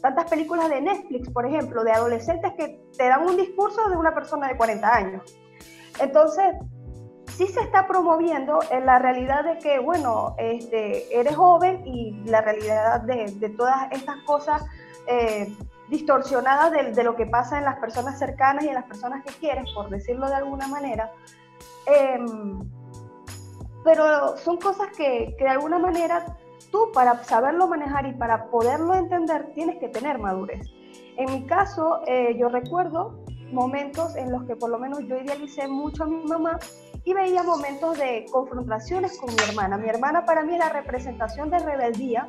tantas 0.00 0.28
películas 0.28 0.68
de 0.68 0.80
Netflix, 0.80 1.30
por 1.30 1.46
ejemplo, 1.46 1.84
de 1.84 1.92
adolescentes 1.92 2.52
que 2.58 2.80
te 2.98 3.06
dan 3.06 3.24
un 3.24 3.36
discurso 3.36 3.88
de 3.88 3.96
una 3.96 4.12
persona 4.12 4.48
de 4.48 4.56
40 4.56 4.94
años. 4.94 5.22
Entonces, 6.00 6.54
sí 7.36 7.46
se 7.48 7.60
está 7.60 7.86
promoviendo 7.86 8.60
en 8.70 8.86
la 8.86 8.98
realidad 8.98 9.44
de 9.44 9.58
que, 9.58 9.78
bueno, 9.78 10.34
este, 10.38 11.18
eres 11.18 11.34
joven 11.34 11.86
y 11.86 12.12
la 12.24 12.40
realidad 12.40 13.00
de, 13.02 13.48
todas 13.56 13.90
estas 13.92 14.16
cosas 14.24 14.64
eh, 15.06 15.54
distorsionadas 15.88 16.94
de, 16.94 17.04
lo 17.04 17.16
que 17.16 17.26
pasa 17.26 17.58
en 17.58 17.64
las 17.64 17.78
personas 17.78 18.18
cercanas 18.18 18.64
y 18.64 18.68
en 18.68 18.74
las 18.74 18.84
personas 18.84 19.24
que 19.24 19.32
quieres, 19.34 19.64
por 19.74 19.88
decirlo 19.90 20.28
de 20.28 20.34
alguna 20.34 20.68
manera. 20.68 21.10
Em, 21.86 22.60
pero 23.84 24.36
son 24.36 24.58
cosas 24.58 24.88
que, 24.96 25.34
de 25.38 25.48
alguna 25.48 25.78
manera 25.78 26.36
tú 26.70 26.90
para 26.94 27.22
saberlo 27.24 27.66
manejar 27.66 28.06
y 28.06 28.12
para 28.12 28.46
poderlo 28.46 28.94
entender 28.94 29.52
tienes 29.54 29.78
que 29.78 29.88
tener 29.88 30.18
madurez. 30.18 30.66
En 31.16 31.30
mi 31.30 31.46
caso, 31.46 32.00
eh, 32.06 32.36
yo 32.38 32.48
recuerdo 32.48 33.18
momentos 33.52 34.16
en 34.16 34.32
los 34.32 34.44
que 34.44 34.56
por 34.56 34.70
lo 34.70 34.78
menos 34.78 35.00
yo 35.00 35.16
idealicé 35.18 35.68
mucho 35.68 36.04
a 36.04 36.06
mi 36.06 36.24
mamá 36.24 36.58
y 37.04 37.14
veía 37.14 37.42
momentos 37.42 37.98
de 37.98 38.26
confrontaciones 38.30 39.18
con 39.18 39.34
mi 39.34 39.42
hermana. 39.48 39.76
Mi 39.76 39.88
hermana 39.88 40.24
para 40.24 40.42
mí 40.42 40.52
es 40.52 40.58
la 40.58 40.68
representación 40.68 41.50
de 41.50 41.58
rebeldía 41.58 42.26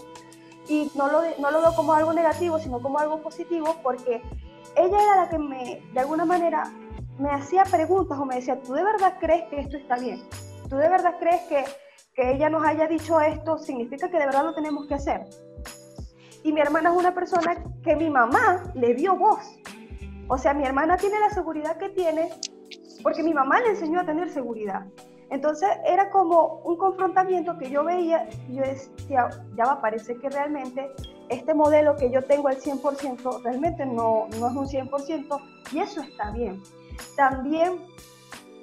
y 0.67 0.91
no 0.95 1.07
lo, 1.07 1.21
no 1.39 1.51
lo 1.51 1.61
veo 1.61 1.75
como 1.75 1.93
algo 1.93 2.13
negativo, 2.13 2.59
sino 2.59 2.81
como 2.81 2.99
algo 2.99 3.21
positivo 3.21 3.75
porque 3.83 4.21
ella 4.75 4.97
era 5.01 5.15
la 5.17 5.29
que 5.29 5.37
me, 5.37 5.81
de 5.93 5.99
alguna 5.99 6.25
manera, 6.25 6.71
me 7.19 7.29
hacía 7.29 7.63
preguntas 7.65 8.17
o 8.17 8.25
me 8.25 8.35
decía, 8.35 8.59
¿tú 8.61 8.73
de 8.73 8.83
verdad 8.83 9.17
crees 9.19 9.43
que 9.49 9.59
esto 9.59 9.77
está 9.77 9.97
bien? 9.97 10.23
¿Tú 10.69 10.77
de 10.77 10.89
verdad 10.89 11.15
crees 11.19 11.41
que, 11.43 11.63
que 12.15 12.31
ella 12.31 12.49
nos 12.49 12.65
haya 12.65 12.87
dicho 12.87 13.19
esto 13.21 13.57
significa 13.59 14.09
que 14.09 14.17
de 14.17 14.25
verdad 14.25 14.45
lo 14.45 14.55
tenemos 14.55 14.87
que 14.87 14.95
hacer? 14.95 15.21
Y 16.43 16.51
mi 16.51 16.61
hermana 16.61 16.89
es 16.89 16.97
una 16.97 17.13
persona 17.13 17.63
que 17.83 17.95
mi 17.95 18.09
mamá 18.09 18.71
le 18.73 18.95
dio 18.95 19.15
voz. 19.15 19.59
O 20.27 20.37
sea, 20.37 20.53
mi 20.53 20.65
hermana 20.65 20.97
tiene 20.97 21.19
la 21.19 21.29
seguridad 21.29 21.77
que 21.77 21.89
tiene 21.89 22.29
porque 23.03 23.21
mi 23.21 23.33
mamá 23.33 23.59
le 23.61 23.71
enseñó 23.71 23.99
a 23.99 24.05
tener 24.05 24.29
seguridad. 24.29 24.85
Entonces 25.29 25.69
era 25.85 26.09
como 26.09 26.61
un 26.63 26.77
confrontamiento 26.77 27.57
que 27.57 27.69
yo 27.69 27.83
veía 27.83 28.29
y 28.47 28.55
yo 28.55 28.63
decía, 28.63 29.29
ya 29.55 29.65
va, 29.65 29.81
parece 29.81 30.15
que 30.17 30.29
realmente 30.29 30.91
este 31.29 31.53
modelo 31.53 31.95
que 31.95 32.11
yo 32.11 32.21
tengo 32.21 32.47
al 32.47 32.57
100% 32.57 33.43
realmente 33.43 33.85
no, 33.85 34.27
no 34.39 34.47
es 34.47 34.53
un 34.55 34.67
100% 34.67 35.41
y 35.71 35.79
eso 35.79 36.01
está 36.01 36.31
bien. 36.31 36.61
También 37.15 37.79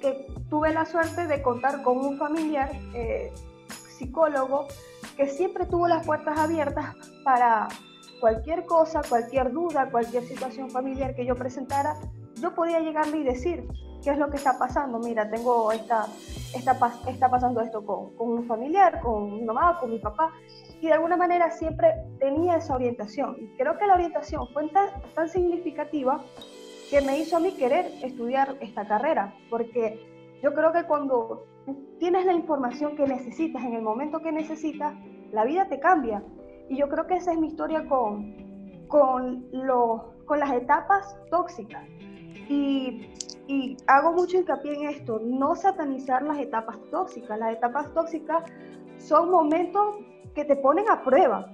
que 0.01 0.27
tuve 0.49 0.73
la 0.73 0.85
suerte 0.85 1.27
de 1.27 1.41
contar 1.41 1.83
con 1.83 1.97
un 1.99 2.17
familiar 2.17 2.71
psicólogo 3.67 4.67
que 5.17 5.27
siempre 5.27 5.65
tuvo 5.65 5.87
las 5.87 6.05
puertas 6.05 6.39
abiertas 6.39 6.95
para 7.23 7.67
cualquier 8.19 8.65
cosa, 8.65 9.01
cualquier 9.07 9.51
duda, 9.51 9.89
cualquier 9.91 10.23
situación 10.23 10.69
familiar 10.69 11.15
que 11.15 11.25
yo 11.25 11.35
presentara, 11.35 11.95
yo 12.35 12.55
podía 12.55 12.79
llegarle 12.79 13.17
y 13.17 13.23
decir 13.23 13.67
qué 14.03 14.11
es 14.11 14.17
lo 14.17 14.29
que 14.29 14.37
está 14.37 14.57
pasando. 14.57 14.99
Mira, 14.99 15.29
tengo 15.29 15.71
esta, 15.71 16.07
esta 16.53 16.77
está 17.07 17.29
pasando 17.29 17.61
esto 17.61 17.85
con, 17.85 18.15
con, 18.15 18.29
un 18.29 18.47
familiar, 18.47 18.99
con 19.01 19.33
mi 19.33 19.43
mamá, 19.43 19.79
con 19.79 19.91
mi 19.91 19.99
papá. 19.99 20.31
Y 20.79 20.87
de 20.87 20.93
alguna 20.93 21.17
manera 21.17 21.51
siempre 21.51 21.93
tenía 22.19 22.57
esa 22.57 22.75
orientación. 22.75 23.37
Y 23.39 23.57
creo 23.57 23.77
que 23.77 23.87
la 23.87 23.95
orientación 23.95 24.47
fue 24.53 24.67
tan, 24.69 24.89
tan 25.13 25.29
significativa 25.29 26.23
que 26.89 27.01
me 27.01 27.19
hizo 27.19 27.37
a 27.37 27.39
mí 27.39 27.51
querer 27.53 27.85
estudiar 28.01 28.57
esta 28.59 28.87
carrera. 28.87 29.33
Porque 29.49 30.39
yo 30.41 30.53
creo 30.53 30.71
que 30.71 30.83
cuando 30.83 31.45
tienes 31.99 32.25
la 32.25 32.33
información 32.33 32.95
que 32.95 33.05
necesitas 33.07 33.63
en 33.63 33.75
el 33.75 33.81
momento 33.81 34.19
que 34.19 34.31
necesitas, 34.31 34.93
la 35.31 35.45
vida 35.45 35.67
te 35.67 35.79
cambia. 35.79 36.23
Y 36.69 36.77
yo 36.77 36.89
creo 36.89 37.05
que 37.05 37.15
esa 37.15 37.33
es 37.33 37.39
mi 37.39 37.47
historia 37.47 37.85
con, 37.87 38.87
con, 38.87 39.45
con 40.25 40.39
las 40.39 40.51
etapas 40.53 41.15
tóxicas. 41.29 41.83
Y, 42.49 43.07
y 43.51 43.75
hago 43.87 44.13
mucho 44.13 44.37
hincapié 44.37 44.75
en 44.75 44.89
esto, 44.89 45.19
no 45.21 45.55
satanizar 45.55 46.21
las 46.23 46.37
etapas 46.37 46.77
tóxicas. 46.89 47.37
Las 47.37 47.51
etapas 47.51 47.93
tóxicas 47.93 48.43
son 48.97 49.29
momentos 49.29 49.97
que 50.33 50.45
te 50.45 50.55
ponen 50.55 50.89
a 50.89 51.03
prueba. 51.03 51.51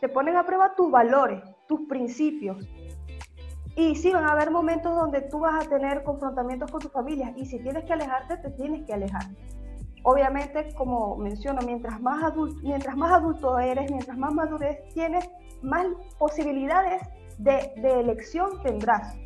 Te 0.00 0.08
ponen 0.10 0.36
a 0.36 0.44
prueba 0.44 0.74
tus 0.74 0.90
valores, 0.90 1.42
tus 1.66 1.80
principios. 1.88 2.58
Y 3.74 3.94
sí, 3.94 4.12
van 4.12 4.26
a 4.26 4.32
haber 4.32 4.50
momentos 4.50 4.94
donde 4.94 5.22
tú 5.22 5.38
vas 5.38 5.64
a 5.64 5.68
tener 5.70 6.02
confrontamientos 6.02 6.70
con 6.70 6.80
tu 6.80 6.90
familia 6.90 7.32
y 7.36 7.46
si 7.46 7.58
tienes 7.60 7.84
que 7.84 7.94
alejarte, 7.94 8.36
te 8.36 8.50
tienes 8.50 8.84
que 8.84 8.92
alejar. 8.92 9.24
Obviamente, 10.02 10.74
como 10.74 11.16
menciono, 11.16 11.62
mientras 11.64 12.02
más, 12.02 12.22
adulto, 12.22 12.60
mientras 12.62 12.94
más 12.96 13.12
adulto 13.12 13.58
eres, 13.58 13.90
mientras 13.90 14.18
más 14.18 14.34
madurez 14.34 14.76
tienes, 14.92 15.26
más 15.62 15.86
posibilidades 16.18 17.00
de, 17.38 17.72
de 17.76 18.00
elección 18.00 18.62
tendrás. 18.62 19.16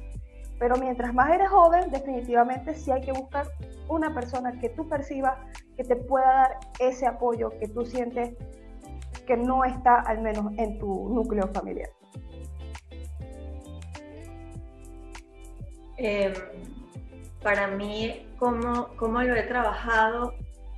Pero 0.63 0.77
mientras 0.77 1.13
más 1.13 1.29
eres 1.29 1.51
joven, 1.51 1.91
definitivamente 1.91 2.77
sí 2.77 2.93
hay 2.93 3.01
que 3.01 3.11
buscar 3.11 3.49
una 3.89 4.15
persona 4.15 4.61
que 4.61 4.69
tú 4.69 4.89
percibas 4.89 5.37
que 5.77 5.83
te 5.83 5.97
pueda 5.97 6.25
dar 6.25 6.59
ese 6.79 7.05
apoyo 7.05 7.51
que 7.59 7.67
tú 7.67 7.85
sientes 7.85 8.37
que 9.27 9.37
no 9.37 9.65
está 9.65 10.03
al 10.03 10.23
menos 10.23 10.53
en 10.59 10.79
tu 10.79 11.09
núcleo 11.09 11.51
familiar. 11.53 11.91
Em, 15.97 16.33
para 17.43 17.67
mí, 17.67 18.29
como, 18.39 18.87
como 18.97 19.21
lo 19.21 19.35
he 19.35 19.43
trabajado, 19.43 20.33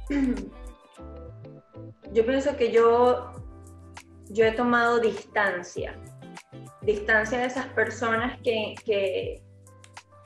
yo 2.11 2.25
pienso 2.25 2.57
que 2.57 2.73
yo, 2.73 3.33
yo 4.31 4.47
he 4.47 4.53
tomado 4.53 4.99
distancia, 4.99 5.95
distancia 6.81 7.41
de 7.41 7.45
esas 7.45 7.67
personas 7.67 8.41
que, 8.41 9.43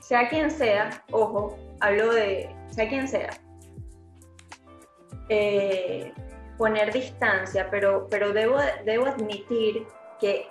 sea 0.09 0.27
quien 0.27 0.49
sea, 0.49 0.89
ojo, 1.11 1.55
hablo 1.81 2.11
de 2.11 2.49
sea 2.71 2.89
quien 2.89 3.07
sea, 3.07 3.29
eh, 5.29 6.11
poner 6.57 6.91
distancia, 6.91 7.67
pero, 7.69 8.07
pero 8.09 8.33
debo, 8.33 8.57
debo 8.85 9.05
admitir 9.05 9.85
que 10.19 10.47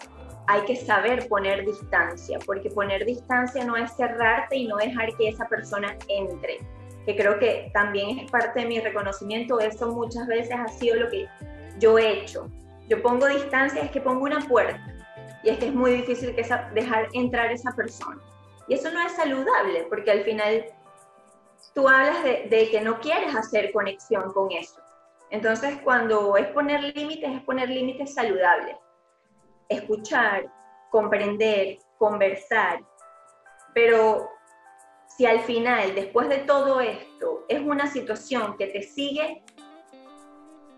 hay 0.46 0.60
que 0.60 0.76
saber 0.76 1.26
poner 1.28 1.66
distancia, 1.66 2.38
porque 2.46 2.70
poner 2.70 3.04
distancia 3.04 3.64
no 3.64 3.76
es 3.76 3.90
cerrarte 3.96 4.58
y 4.58 4.68
no 4.68 4.76
dejar 4.76 5.12
que 5.16 5.30
esa 5.30 5.48
persona 5.48 5.96
entre, 6.06 6.58
que 7.04 7.16
creo 7.16 7.40
que 7.40 7.72
también 7.74 8.20
es 8.20 8.30
parte 8.30 8.60
de 8.60 8.66
mi 8.66 8.78
reconocimiento, 8.78 9.58
eso 9.58 9.88
muchas 9.88 10.28
veces 10.28 10.54
ha 10.56 10.68
sido 10.68 11.00
lo 11.00 11.08
que 11.08 11.26
yo 11.80 11.98
he 11.98 12.20
hecho. 12.20 12.48
Yo 12.88 13.02
pongo 13.02 13.26
distancia, 13.26 13.82
es 13.82 13.90
que 13.90 14.00
pongo 14.00 14.22
una 14.22 14.38
puerta, 14.38 14.80
y 15.42 15.48
es 15.48 15.58
que 15.58 15.66
es 15.66 15.74
muy 15.74 15.94
difícil 15.94 16.32
que 16.36 16.46
dejar 16.74 17.08
entrar 17.12 17.50
esa 17.50 17.72
persona. 17.72 18.22
Y 18.68 18.74
eso 18.74 18.90
no 18.90 19.00
es 19.00 19.12
saludable, 19.12 19.86
porque 19.88 20.10
al 20.10 20.22
final 20.24 20.66
tú 21.74 21.88
hablas 21.88 22.22
de, 22.22 22.68
que 22.70 22.80
no 22.80 23.00
quieres 23.00 23.34
hacer 23.34 23.72
conexión 23.72 24.32
con 24.32 24.52
eso. 24.52 24.80
Entonces, 25.30 25.78
cuando 25.82 26.36
es 26.36 26.46
poner 26.48 26.82
límites, 26.94 27.30
es 27.30 27.42
poner 27.42 27.68
límites 27.68 28.14
saludables 28.14 28.76
escuchar, 29.68 30.50
comprender, 30.90 31.78
conversar, 31.98 32.80
pero 33.74 34.28
si 35.06 35.26
al 35.26 35.40
final, 35.40 35.94
después 35.94 36.28
de 36.28 36.38
todo 36.38 36.80
esto, 36.80 37.44
es 37.48 37.60
una 37.60 37.86
situación 37.86 38.56
que 38.56 38.68
te 38.68 38.82
sigue, 38.82 39.42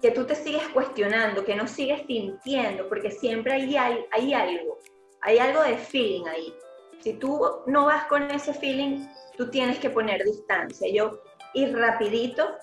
que 0.03 0.11
tú 0.11 0.25
te 0.25 0.35
sigues 0.35 0.67
cuestionando, 0.69 1.45
que 1.45 1.55
no 1.55 1.67
sigues 1.67 2.03
sintiendo, 2.07 2.89
porque 2.89 3.11
siempre 3.11 3.53
hay, 3.53 3.77
hay, 3.77 4.35
algo, 4.35 4.79
hay 5.21 5.39
algo 5.39 5.63
de 5.63 5.77
feeling 5.77 6.27
ahí. 6.27 6.55
Si 7.01 7.15
tú 7.15 7.41
no 7.67 7.87
vas 7.87 8.05
con 8.05 8.31
ese 8.31 8.53
feeling, 8.53 9.07
tú 9.37 9.51
tienes 9.51 9.79
que 9.79 9.91
poner 9.91 10.23
distancia. 10.25 10.89
Yo, 10.93 11.23
y 11.55 11.67
rapidito, 11.67 12.57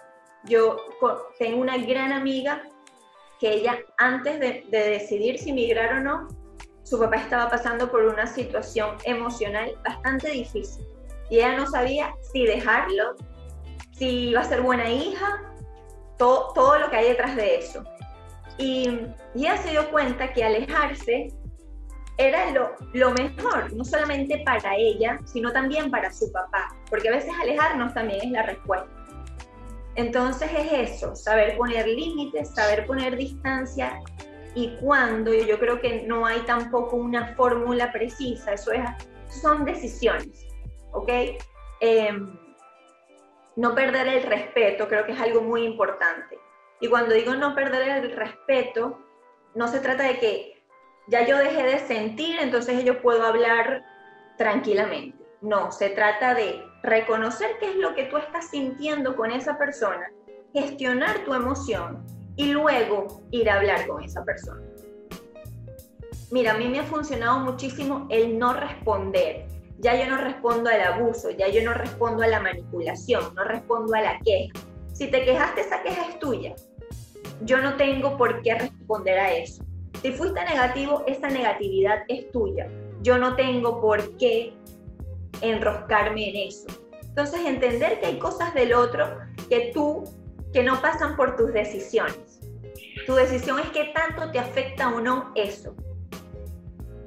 yo 0.45 0.77
tengo 1.39 1.61
una 1.61 1.77
gran 1.77 2.11
amiga 2.11 2.63
que 3.39 3.53
ella 3.53 3.77
antes 3.97 4.39
de, 4.39 4.65
decidir 4.69 5.37
si 5.37 5.53
migrar 5.53 5.97
o 5.97 5.99
no, 6.01 6.27
su 6.83 6.99
papá 6.99 7.17
estaba 7.17 7.49
pasando 7.49 7.91
por 7.91 8.03
una 8.05 8.25
situación 8.25 8.95
emocional 9.03 9.77
bastante 9.83 10.31
difícil 10.31 10.85
y 11.29 11.37
ella 11.37 11.57
no 11.57 11.67
sabía 11.67 12.13
si 12.31 12.45
dejarlo, 12.45 13.15
si 13.91 14.29
iba 14.29 14.41
a 14.41 14.45
ser 14.45 14.61
buena 14.61 14.89
hija, 14.89 15.53
todo, 16.17 16.53
todo 16.53 16.79
lo 16.79 16.89
que 16.89 16.95
hay 16.95 17.09
detrás 17.09 17.35
de 17.35 17.57
eso. 17.57 17.83
Y, 18.57 19.01
ella 19.35 19.57
se 19.57 19.69
dio 19.69 19.89
cuenta 19.91 20.33
que 20.33 20.43
alejarse 20.43 21.31
era 22.17 22.51
lo, 22.51 22.71
lo, 22.93 23.11
mejor, 23.11 23.71
no 23.73 23.83
solamente 23.83 24.41
para 24.45 24.75
ella, 24.75 25.19
sino 25.25 25.51
también 25.51 25.91
para 25.91 26.11
su 26.11 26.31
papá, 26.31 26.75
porque 26.89 27.09
a 27.09 27.11
veces 27.11 27.31
alejarnos 27.41 27.93
también 27.93 28.21
es 28.23 28.31
la 28.31 28.43
respuesta. 28.43 28.89
Entonces 29.95 30.49
es 30.55 30.91
eso, 30.91 31.15
saber 31.15 31.57
poner 31.57 31.87
límites, 31.87 32.53
saber 32.53 32.85
poner 32.85 33.17
distancia 33.17 33.99
y 34.53 34.75
cuándo. 34.79 35.33
Yo 35.33 35.59
creo 35.59 35.79
que 35.79 36.03
no 36.03 36.25
hay 36.25 36.39
tampoco 36.41 36.95
una 36.95 37.35
fórmula 37.35 37.91
precisa, 37.91 38.53
eso 38.53 38.71
es, 38.71 38.83
son 39.29 39.65
decisiones, 39.65 40.47
¿ok? 40.91 41.09
Em, 41.79 42.39
no 43.55 43.73
perder 43.73 44.07
el 44.07 44.23
respeto 44.23 44.87
creo 44.87 45.05
que 45.05 45.13
es 45.13 45.19
algo 45.19 45.41
muy 45.41 45.63
importante. 45.63 46.39
Y 46.79 46.87
cuando 46.87 47.15
digo 47.15 47.33
no 47.35 47.55
perder 47.55 48.03
el 48.03 48.15
respeto, 48.15 48.99
no 49.55 49.67
se 49.67 49.79
trata 49.79 50.03
de 50.03 50.19
que 50.19 50.56
ya 51.07 51.25
yo 51.25 51.37
dejé 51.37 51.63
de 51.63 51.79
sentir, 51.79 52.37
entonces 52.39 52.83
yo 52.83 53.01
puedo 53.01 53.25
hablar 53.25 53.83
tranquilamente. 54.37 55.17
No, 55.41 55.71
se 55.71 55.89
trata 55.89 56.33
de 56.33 56.61
reconocer 56.83 57.51
qué 57.59 57.71
es 57.71 57.75
lo 57.77 57.95
que 57.95 58.05
tú 58.05 58.17
estás 58.17 58.49
sintiendo 58.49 59.15
con 59.15 59.31
esa 59.31 59.57
persona, 59.57 60.11
gestionar 60.53 61.23
tu 61.25 61.33
emoción 61.33 62.05
y 62.35 62.51
luego 62.51 63.23
ir 63.31 63.49
a 63.49 63.55
hablar 63.55 63.87
con 63.87 64.03
esa 64.03 64.23
persona. 64.23 64.61
Mira, 66.31 66.53
a 66.53 66.57
mí 66.57 66.67
me 66.67 66.79
ha 66.79 66.83
funcionado 66.83 67.39
muchísimo 67.39 68.07
el 68.09 68.37
no 68.37 68.53
responder. 68.53 69.45
Ya 69.79 69.95
yo 69.95 70.09
no 70.09 70.17
respondo 70.17 70.69
al 70.69 70.81
abuso, 70.81 71.29
ya 71.29 71.47
yo 71.47 71.63
no 71.63 71.73
respondo 71.73 72.23
a 72.23 72.27
la 72.27 72.39
manipulación, 72.39 73.33
no 73.35 73.43
respondo 73.43 73.93
a 73.95 74.01
la 74.01 74.19
queja. 74.19 74.51
Si 74.93 75.07
te 75.07 75.23
quejaste, 75.23 75.61
esa 75.61 75.83
queja 75.83 76.09
es 76.09 76.19
tuya. 76.19 76.55
Yo 77.41 77.59
no 77.59 77.75
tengo 77.75 78.17
por 78.17 78.41
qué 78.41 78.55
responder 78.55 79.19
a 79.19 79.33
eso. 79.33 79.66
Si 80.01 80.11
fuiste 80.11 80.43
negativo, 80.45 81.03
esa 81.07 81.27
negatividad 81.27 82.03
es 82.07 82.31
tuya. 82.31 82.69
Yo 83.01 83.17
no 83.17 83.35
tengo 83.35 83.81
por 83.81 84.17
qué 84.17 84.53
enroscarme 85.41 86.29
en 86.29 86.47
eso. 86.49 86.67
Entonces, 87.03 87.41
entender 87.45 87.99
que 87.99 88.07
hay 88.07 88.19
cosas 88.19 88.53
del 88.53 88.73
otro 88.73 89.17
que 89.49 89.71
tú, 89.73 90.03
que 90.53 90.63
no 90.63 90.79
pasan 90.81 91.15
por 91.15 91.35
tus 91.35 91.51
decisiones. 91.51 92.39
Tu 93.05 93.13
decisión 93.15 93.59
es 93.59 93.69
qué 93.69 93.91
tanto 93.95 94.31
te 94.31 94.39
afecta 94.39 94.89
o 94.89 94.99
no 94.99 95.31
eso. 95.35 95.75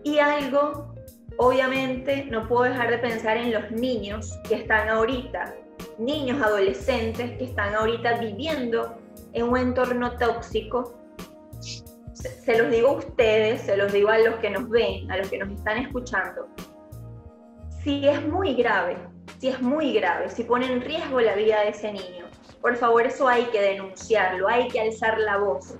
Y 0.02 0.18
algo, 0.18 0.94
obviamente, 1.36 2.24
no 2.24 2.48
puedo 2.48 2.64
dejar 2.64 2.90
de 2.90 2.98
pensar 2.98 3.36
en 3.36 3.52
los 3.52 3.70
niños 3.70 4.36
que 4.48 4.56
están 4.56 4.88
ahorita, 4.88 5.54
niños, 5.98 6.42
adolescentes 6.42 7.36
que 7.38 7.44
están 7.44 7.74
ahorita 7.74 8.18
viviendo 8.18 8.96
en 9.32 9.48
un 9.48 9.58
entorno 9.58 10.16
tóxico. 10.16 10.99
Se, 12.20 12.58
los 12.58 12.70
digo 12.70 12.88
a 12.88 12.92
ustedes, 12.92 13.62
se 13.62 13.76
los 13.76 13.92
digo 13.92 14.10
a 14.10 14.18
los 14.18 14.36
que 14.36 14.50
nos 14.50 14.68
ven, 14.68 15.10
a 15.10 15.16
los 15.16 15.28
que 15.28 15.38
nos 15.38 15.50
están 15.50 15.78
escuchando 15.78 16.48
si 17.82 18.06
es 18.06 18.22
muy 18.26 18.54
grave, 18.54 18.96
si 19.38 19.48
es 19.48 19.60
muy 19.60 19.92
grave, 19.94 20.28
si 20.28 20.44
pone 20.44 20.70
en 20.70 20.82
riesgo 20.82 21.20
la 21.20 21.34
vida 21.34 21.60
de 21.60 21.70
ese 21.70 21.92
niño, 21.92 22.26
por 22.60 22.76
favor 22.76 23.06
eso 23.06 23.26
hay 23.26 23.44
que 23.44 23.60
denunciarlo, 23.60 24.48
hay 24.48 24.68
que 24.68 24.80
alzar 24.80 25.18
la 25.18 25.38
voz. 25.38 25.74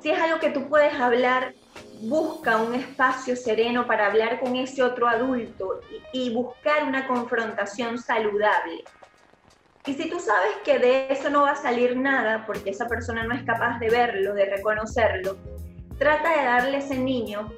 Si 0.00 0.10
es 0.10 0.20
algo 0.20 0.38
que 0.38 0.50
tú 0.50 0.68
puedes 0.68 0.92
hablar, 0.94 1.54
busca 2.02 2.58
un 2.58 2.74
espacio 2.74 3.34
sereno 3.34 3.86
para 3.86 4.06
hablar 4.06 4.40
con 4.40 4.54
ese 4.56 4.82
otro 4.82 5.08
adulto 5.08 5.80
y, 6.12 6.34
buscar 6.34 6.84
una 6.84 7.06
confrontación 7.06 7.96
saludable. 7.98 8.84
Y 9.86 9.92
si 9.92 10.08
tú 10.08 10.18
sabes 10.18 10.56
que 10.64 10.78
de 10.78 11.08
eso 11.10 11.28
no 11.28 11.42
va 11.42 11.50
a 11.50 11.56
salir 11.56 11.94
nada 11.94 12.46
porque 12.46 12.70
esa 12.70 12.86
persona 12.86 13.24
no 13.24 13.34
es 13.34 13.42
capaz 13.42 13.78
de 13.78 13.90
verlo, 13.90 14.32
de 14.32 14.46
reconocerlo, 14.46 15.36
trata 15.98 16.38
de 16.38 16.44
darle 16.44 16.76
a 16.76 16.80
ese 16.80 16.96
niño 16.96 17.52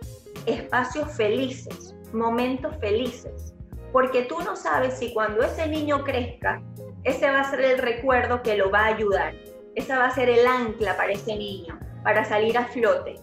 espacios 0.45 1.13
felices, 1.13 1.95
momentos 2.13 2.77
felices, 2.81 3.55
porque 3.93 4.23
tú 4.23 4.41
no 4.41 4.57
sabes 4.57 4.99
si 4.99 5.15
cuando 5.15 5.45
ese 5.45 5.69
niño 5.69 6.03
crezca, 6.03 6.61
ese 7.05 7.31
va 7.31 7.41
a 7.41 7.51
ser 7.51 7.61
el 7.61 7.79
recuerdo 7.79 8.43
que 8.43 8.57
lo 8.57 8.73
va 8.73 8.81
a 8.81 8.87
ayudar, 8.87 9.33
esa 9.77 9.97
va 9.97 10.07
a 10.07 10.11
ser 10.15 10.29
el 10.29 10.45
ancla 10.49 10.97
para 10.97 11.13
ese 11.13 11.37
niño, 11.37 11.79
para 12.03 12.25
salir 12.25 12.59
a 12.59 12.65
flote. 12.67 13.21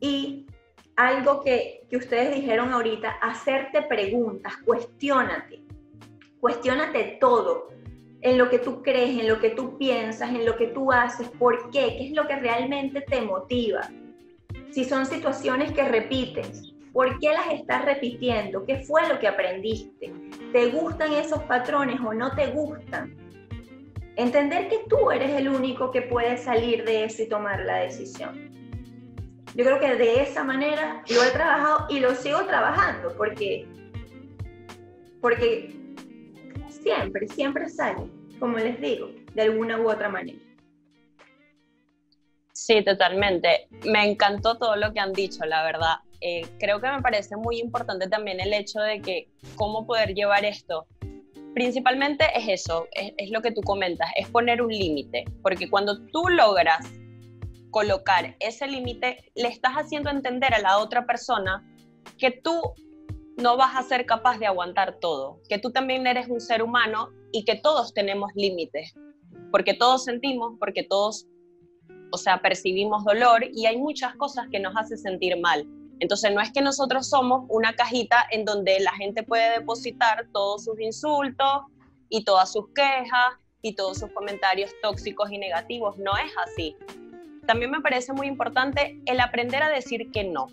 Y 0.00 0.46
algo 0.96 1.42
que, 1.42 1.86
que 1.88 1.96
ustedes 1.96 2.34
dijeron 2.34 2.72
ahorita, 2.72 3.08
hacerte 3.22 3.82
preguntas, 3.82 4.52
cuestionate, 4.66 5.67
cuestionate 6.40 7.18
todo, 7.20 7.68
en 8.20 8.38
lo 8.38 8.50
que 8.50 8.58
tú 8.58 8.82
crees, 8.82 9.18
en 9.18 9.28
lo 9.28 9.38
que 9.38 9.50
tú 9.50 9.78
piensas, 9.78 10.30
en 10.30 10.44
lo 10.44 10.56
que 10.56 10.68
tú 10.68 10.90
haces, 10.90 11.28
por 11.38 11.70
qué, 11.70 11.96
qué 11.96 12.06
es 12.08 12.12
lo 12.12 12.26
que 12.26 12.36
realmente 12.36 13.00
te 13.02 13.20
motiva. 13.20 13.88
Si 14.70 14.84
son 14.84 15.06
situaciones 15.06 15.72
que 15.72 15.84
repites, 15.84 16.74
¿por 16.92 17.18
qué 17.20 17.32
las 17.32 17.52
estás 17.52 17.84
repitiendo? 17.84 18.64
¿Qué 18.64 18.80
fue 18.80 19.08
lo 19.08 19.18
que 19.18 19.28
aprendiste? 19.28 20.12
¿Te 20.52 20.66
gustan 20.70 21.12
esos 21.12 21.42
patrones 21.44 22.00
o 22.00 22.12
no 22.12 22.34
te 22.34 22.48
gustan? 22.48 23.16
Entender 24.16 24.68
que 24.68 24.80
tú 24.88 25.12
eres 25.12 25.30
el 25.30 25.48
único 25.48 25.92
que 25.92 26.02
puede 26.02 26.36
salir 26.38 26.84
de 26.84 27.04
eso 27.04 27.22
y 27.22 27.28
tomar 27.28 27.60
la 27.60 27.78
decisión. 27.78 28.50
Yo 29.54 29.64
creo 29.64 29.78
que 29.78 29.94
de 29.94 30.22
esa 30.22 30.42
manera 30.42 31.04
lo 31.08 31.22
he 31.22 31.30
trabajado 31.30 31.86
y 31.88 32.00
lo 32.00 32.14
sigo 32.14 32.44
trabajando 32.44 33.14
porque, 33.16 33.66
porque 35.20 35.77
siempre, 36.82 37.28
siempre 37.28 37.68
sale, 37.68 38.08
como 38.38 38.58
les 38.58 38.80
digo, 38.80 39.10
de 39.34 39.42
alguna 39.42 39.78
u 39.80 39.90
otra 39.90 40.08
manera. 40.08 40.38
Sí, 42.52 42.82
totalmente. 42.84 43.68
Me 43.84 44.10
encantó 44.10 44.58
todo 44.58 44.76
lo 44.76 44.92
que 44.92 45.00
han 45.00 45.12
dicho, 45.12 45.44
la 45.44 45.62
verdad. 45.62 45.96
Eh, 46.20 46.42
creo 46.58 46.80
que 46.80 46.90
me 46.90 47.00
parece 47.00 47.36
muy 47.36 47.60
importante 47.60 48.08
también 48.08 48.40
el 48.40 48.52
hecho 48.52 48.80
de 48.80 49.00
que 49.00 49.28
cómo 49.54 49.86
poder 49.86 50.14
llevar 50.14 50.44
esto. 50.44 50.86
Principalmente 51.54 52.26
es 52.34 52.48
eso, 52.48 52.86
es, 52.92 53.12
es 53.16 53.30
lo 53.30 53.42
que 53.42 53.52
tú 53.52 53.62
comentas, 53.62 54.10
es 54.16 54.28
poner 54.28 54.60
un 54.60 54.70
límite, 54.70 55.24
porque 55.42 55.70
cuando 55.70 56.04
tú 56.06 56.28
logras 56.28 56.86
colocar 57.70 58.36
ese 58.40 58.66
límite, 58.66 59.30
le 59.34 59.48
estás 59.48 59.74
haciendo 59.74 60.10
entender 60.10 60.52
a 60.54 60.58
la 60.58 60.78
otra 60.78 61.06
persona 61.06 61.64
que 62.18 62.30
tú 62.30 62.60
no 63.38 63.56
vas 63.56 63.76
a 63.76 63.82
ser 63.82 64.04
capaz 64.04 64.38
de 64.38 64.46
aguantar 64.46 64.98
todo, 65.00 65.40
que 65.48 65.58
tú 65.58 65.70
también 65.70 66.06
eres 66.06 66.28
un 66.28 66.40
ser 66.40 66.62
humano 66.62 67.10
y 67.32 67.44
que 67.44 67.54
todos 67.54 67.94
tenemos 67.94 68.32
límites, 68.34 68.92
porque 69.52 69.74
todos 69.74 70.04
sentimos, 70.04 70.54
porque 70.58 70.82
todos, 70.82 71.26
o 72.10 72.18
sea, 72.18 72.42
percibimos 72.42 73.04
dolor 73.04 73.44
y 73.52 73.66
hay 73.66 73.76
muchas 73.76 74.16
cosas 74.16 74.48
que 74.50 74.58
nos 74.58 74.76
hacen 74.76 74.98
sentir 74.98 75.38
mal. 75.38 75.64
Entonces 76.00 76.34
no 76.34 76.40
es 76.40 76.52
que 76.52 76.62
nosotros 76.62 77.08
somos 77.08 77.44
una 77.48 77.74
cajita 77.74 78.24
en 78.32 78.44
donde 78.44 78.80
la 78.80 78.92
gente 78.92 79.22
puede 79.22 79.58
depositar 79.58 80.26
todos 80.32 80.64
sus 80.64 80.80
insultos 80.80 81.62
y 82.08 82.24
todas 82.24 82.52
sus 82.52 82.68
quejas 82.74 83.34
y 83.62 83.74
todos 83.74 83.98
sus 83.98 84.10
comentarios 84.12 84.70
tóxicos 84.82 85.30
y 85.30 85.38
negativos, 85.38 85.96
no 85.98 86.12
es 86.16 86.32
así. 86.44 86.76
También 87.46 87.70
me 87.70 87.80
parece 87.80 88.12
muy 88.12 88.26
importante 88.26 89.00
el 89.06 89.20
aprender 89.20 89.62
a 89.62 89.70
decir 89.70 90.10
que 90.10 90.24
no. 90.24 90.48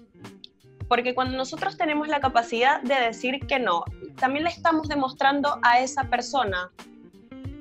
Porque 0.87 1.15
cuando 1.15 1.37
nosotros 1.37 1.77
tenemos 1.77 2.07
la 2.07 2.19
capacidad 2.19 2.81
de 2.81 2.95
decir 2.95 3.39
que 3.47 3.59
no, 3.59 3.83
también 4.19 4.43
le 4.43 4.51
estamos 4.51 4.87
demostrando 4.87 5.57
a 5.63 5.79
esa 5.79 6.09
persona 6.09 6.71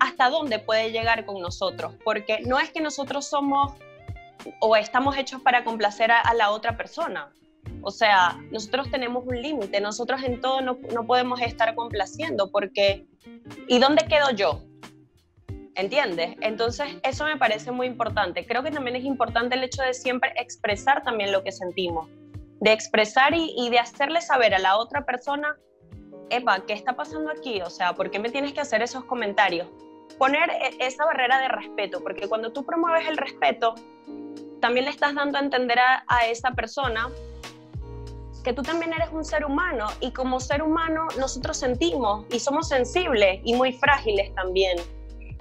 hasta 0.00 0.28
dónde 0.28 0.58
puede 0.58 0.90
llegar 0.90 1.24
con 1.24 1.40
nosotros. 1.40 1.94
Porque 2.04 2.40
no 2.46 2.58
es 2.58 2.70
que 2.70 2.80
nosotros 2.80 3.26
somos 3.26 3.72
o 4.60 4.76
estamos 4.76 5.16
hechos 5.16 5.40
para 5.40 5.64
complacer 5.64 6.10
a, 6.10 6.34
la 6.34 6.50
otra 6.50 6.76
persona. 6.76 7.30
O 7.80 7.90
sea, 7.90 8.38
nosotros 8.50 8.90
tenemos 8.90 9.24
un 9.26 9.40
límite, 9.40 9.80
nosotros 9.80 10.22
en 10.22 10.40
todo 10.40 10.60
no, 10.60 10.78
no 10.92 11.06
podemos 11.06 11.40
estar 11.40 11.74
complaciendo 11.74 12.50
porque 12.50 13.06
¿y 13.68 13.78
dónde 13.78 14.06
quedo 14.06 14.30
yo? 14.30 14.60
¿entiendes? 15.76 16.36
Entonces, 16.40 16.86
eso 17.02 17.24
me 17.24 17.36
parece 17.36 17.72
muy 17.72 17.88
importante. 17.88 18.46
Creo 18.46 18.62
que 18.62 18.70
también 18.70 18.94
es 18.94 19.04
importante 19.04 19.56
el 19.56 19.64
hecho 19.64 19.82
de 19.82 19.92
siempre 19.92 20.32
expresar 20.36 21.02
también 21.02 21.32
lo 21.32 21.42
que 21.42 21.50
sentimos 21.50 22.08
de 22.60 22.72
expresar 22.72 23.34
y, 23.34 23.68
de 23.70 23.78
hacerle 23.78 24.20
saber 24.20 24.54
a 24.54 24.58
la 24.58 24.76
otra 24.76 25.04
persona, 25.04 25.56
Eva, 26.30 26.64
¿qué 26.66 26.72
está 26.72 26.96
pasando 26.96 27.30
aquí? 27.30 27.60
O 27.60 27.70
sea, 27.70 27.94
¿por 27.94 28.10
qué 28.10 28.18
me 28.18 28.30
tienes 28.30 28.52
que 28.52 28.60
hacer 28.60 28.82
esos 28.82 29.04
comentarios? 29.04 29.68
Poner 30.18 30.50
e, 30.50 30.76
esa 30.80 31.04
barrera 31.04 31.38
de 31.40 31.48
respeto, 31.48 32.02
porque 32.02 32.28
cuando 32.28 32.52
tú 32.52 32.64
promueves 32.64 33.08
el 33.08 33.16
respeto, 33.16 33.74
también 34.60 34.86
le 34.86 34.90
estás 34.90 35.14
dando 35.14 35.38
a 35.38 35.42
entender 35.42 35.78
a, 35.78 36.04
a 36.08 36.26
esa 36.26 36.52
persona 36.52 37.10
que 38.42 38.52
tú 38.52 38.62
también 38.62 38.92
eres 38.92 39.08
un 39.10 39.24
ser 39.24 39.44
humano 39.44 39.86
y 40.00 40.12
como 40.12 40.38
ser 40.38 40.62
humano 40.62 41.08
nosotros 41.18 41.56
sentimos 41.56 42.26
y 42.30 42.38
somos 42.38 42.68
sensibles 42.68 43.40
y 43.42 43.54
muy 43.54 43.72
frágiles 43.72 44.34
también. 44.34 44.76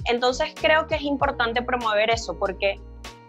Entonces 0.05 0.53
creo 0.59 0.87
que 0.87 0.95
es 0.95 1.01
importante 1.01 1.61
promover 1.61 2.09
eso 2.09 2.37
porque 2.37 2.79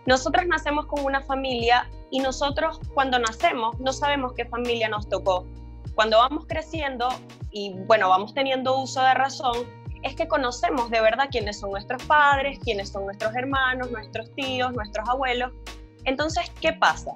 nosotros 0.06 0.46
nacemos 0.46 0.86
con 0.86 1.04
una 1.04 1.22
familia 1.22 1.88
y 2.10 2.20
nosotros 2.20 2.80
cuando 2.92 3.18
nacemos 3.18 3.78
no 3.80 3.92
sabemos 3.92 4.32
qué 4.34 4.44
familia 4.44 4.88
nos 4.88 5.08
tocó. 5.08 5.46
Cuando 5.94 6.18
vamos 6.18 6.44
creciendo 6.46 7.08
y 7.50 7.74
bueno, 7.86 8.08
vamos 8.08 8.34
teniendo 8.34 8.80
uso 8.80 9.00
de 9.00 9.14
razón, 9.14 9.66
es 10.02 10.14
que 10.14 10.28
conocemos 10.28 10.90
de 10.90 11.00
verdad 11.00 11.28
quiénes 11.30 11.60
son 11.60 11.70
nuestros 11.70 12.02
padres, 12.04 12.58
quiénes 12.62 12.90
son 12.90 13.04
nuestros 13.04 13.34
hermanos, 13.34 13.90
nuestros 13.90 14.32
tíos, 14.34 14.72
nuestros 14.72 15.08
abuelos. 15.08 15.52
Entonces, 16.04 16.50
¿qué 16.60 16.72
pasa? 16.74 17.12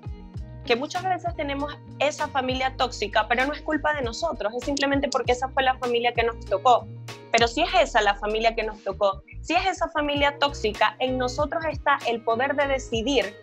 Que 0.68 0.76
muchas 0.76 1.02
veces 1.02 1.34
tenemos 1.34 1.74
esa 1.98 2.28
familia 2.28 2.74
tóxica, 2.76 3.26
pero 3.26 3.46
no 3.46 3.54
es 3.54 3.62
culpa 3.62 3.94
de 3.94 4.02
nosotros, 4.02 4.52
es 4.54 4.64
simplemente 4.66 5.08
porque 5.08 5.32
esa 5.32 5.48
fue 5.48 5.62
la 5.62 5.78
familia 5.78 6.12
que 6.12 6.22
nos 6.22 6.44
tocó. 6.44 6.86
Pero 7.32 7.48
si 7.48 7.62
es 7.62 7.70
esa 7.74 8.02
la 8.02 8.16
familia 8.16 8.54
que 8.54 8.64
nos 8.64 8.84
tocó, 8.84 9.22
si 9.40 9.54
es 9.54 9.66
esa 9.66 9.88
familia 9.88 10.36
tóxica, 10.38 10.94
en 10.98 11.16
nosotros 11.16 11.64
está 11.64 11.98
el 12.06 12.20
poder 12.20 12.54
de 12.54 12.66
decidir 12.66 13.34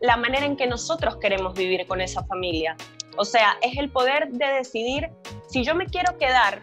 la 0.00 0.18
manera 0.18 0.44
en 0.44 0.54
que 0.54 0.66
nosotros 0.66 1.16
queremos 1.16 1.54
vivir 1.54 1.86
con 1.86 2.02
esa 2.02 2.22
familia. 2.24 2.76
O 3.16 3.24
sea, 3.24 3.56
es 3.62 3.78
el 3.78 3.90
poder 3.90 4.28
de 4.28 4.46
decidir 4.46 5.08
si 5.48 5.64
yo 5.64 5.74
me 5.74 5.86
quiero 5.86 6.18
quedar 6.18 6.60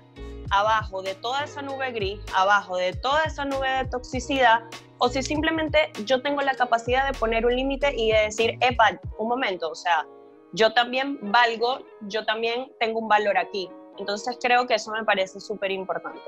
abajo 0.52 1.02
de 1.02 1.16
toda 1.16 1.44
esa 1.44 1.62
nube 1.62 1.92
gris, 1.92 2.20
abajo 2.36 2.78
de 2.78 2.94
toda 2.94 3.24
esa 3.24 3.46
nube 3.46 3.70
de 3.70 3.86
toxicidad, 3.86 4.62
o 5.00 5.10
si 5.10 5.22
simplemente 5.22 5.92
yo 6.06 6.22
tengo 6.22 6.42
la 6.42 6.56
capacidad 6.56 7.06
de 7.12 7.18
poner 7.18 7.46
un 7.46 7.56
límite 7.56 7.94
y 7.96 8.12
de 8.12 8.20
decir, 8.20 8.58
epa, 8.62 9.00
un 9.18 9.28
momento, 9.28 9.70
o 9.70 9.76
sea, 9.76 10.06
yo 10.54 10.74
también 10.74 11.20
valgo, 11.32 11.80
yo 12.02 12.26
también 12.26 12.72
tengo 12.80 13.00
un 13.00 13.08
valor 13.08 13.38
aquí. 13.38 13.70
Entonces 13.98 14.38
creo 14.42 14.68
que 14.68 14.76
eso 14.76 14.92
me 14.92 15.04
parece 15.04 15.40
súper 15.40 15.72
importante. 15.72 16.22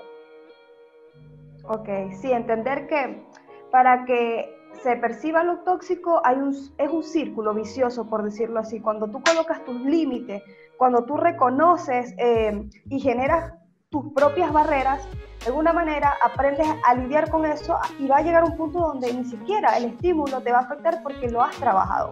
Ok, 1.63 1.87
sí, 2.19 2.31
entender 2.31 2.87
que 2.87 3.23
para 3.71 4.05
que 4.05 4.55
se 4.81 4.95
perciba 4.95 5.43
lo 5.43 5.59
tóxico 5.59 6.21
hay 6.23 6.37
un, 6.37 6.55
es 6.77 6.89
un 6.89 7.03
círculo 7.03 7.53
vicioso, 7.53 8.07
por 8.07 8.23
decirlo 8.23 8.59
así. 8.59 8.79
Cuando 8.79 9.07
tú 9.07 9.21
colocas 9.21 9.63
tus 9.65 9.79
límites, 9.81 10.41
cuando 10.77 11.03
tú 11.05 11.17
reconoces 11.17 12.13
eh, 12.17 12.63
y 12.89 12.99
generas 12.99 13.53
tus 13.89 14.13
propias 14.13 14.53
barreras, 14.53 15.03
de 15.39 15.47
alguna 15.47 15.73
manera 15.73 16.15
aprendes 16.23 16.67
a 16.85 16.93
lidiar 16.93 17.29
con 17.31 17.45
eso 17.45 17.79
y 17.97 18.07
va 18.07 18.17
a 18.17 18.21
llegar 18.21 18.43
un 18.43 18.55
punto 18.55 18.79
donde 18.79 19.11
ni 19.11 19.25
siquiera 19.25 19.77
el 19.77 19.85
estímulo 19.85 20.41
te 20.41 20.51
va 20.51 20.59
a 20.59 20.61
afectar 20.61 21.01
porque 21.01 21.29
lo 21.29 21.41
has 21.41 21.55
trabajado. 21.55 22.11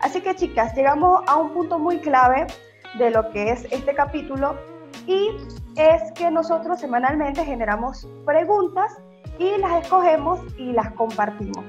Así 0.00 0.22
que 0.22 0.34
chicas, 0.34 0.74
llegamos 0.74 1.22
a 1.26 1.36
un 1.36 1.50
punto 1.50 1.78
muy 1.78 1.98
clave 1.98 2.46
de 2.98 3.10
lo 3.10 3.30
que 3.32 3.50
es 3.50 3.66
este 3.70 3.94
capítulo 3.94 4.56
y 5.06 5.28
es 5.76 6.10
que 6.12 6.30
nosotros 6.30 6.80
semanalmente 6.80 7.44
generamos 7.44 8.08
preguntas 8.24 8.96
y 9.38 9.58
las 9.58 9.82
escogemos 9.82 10.40
y 10.56 10.72
las 10.72 10.90
compartimos. 10.92 11.64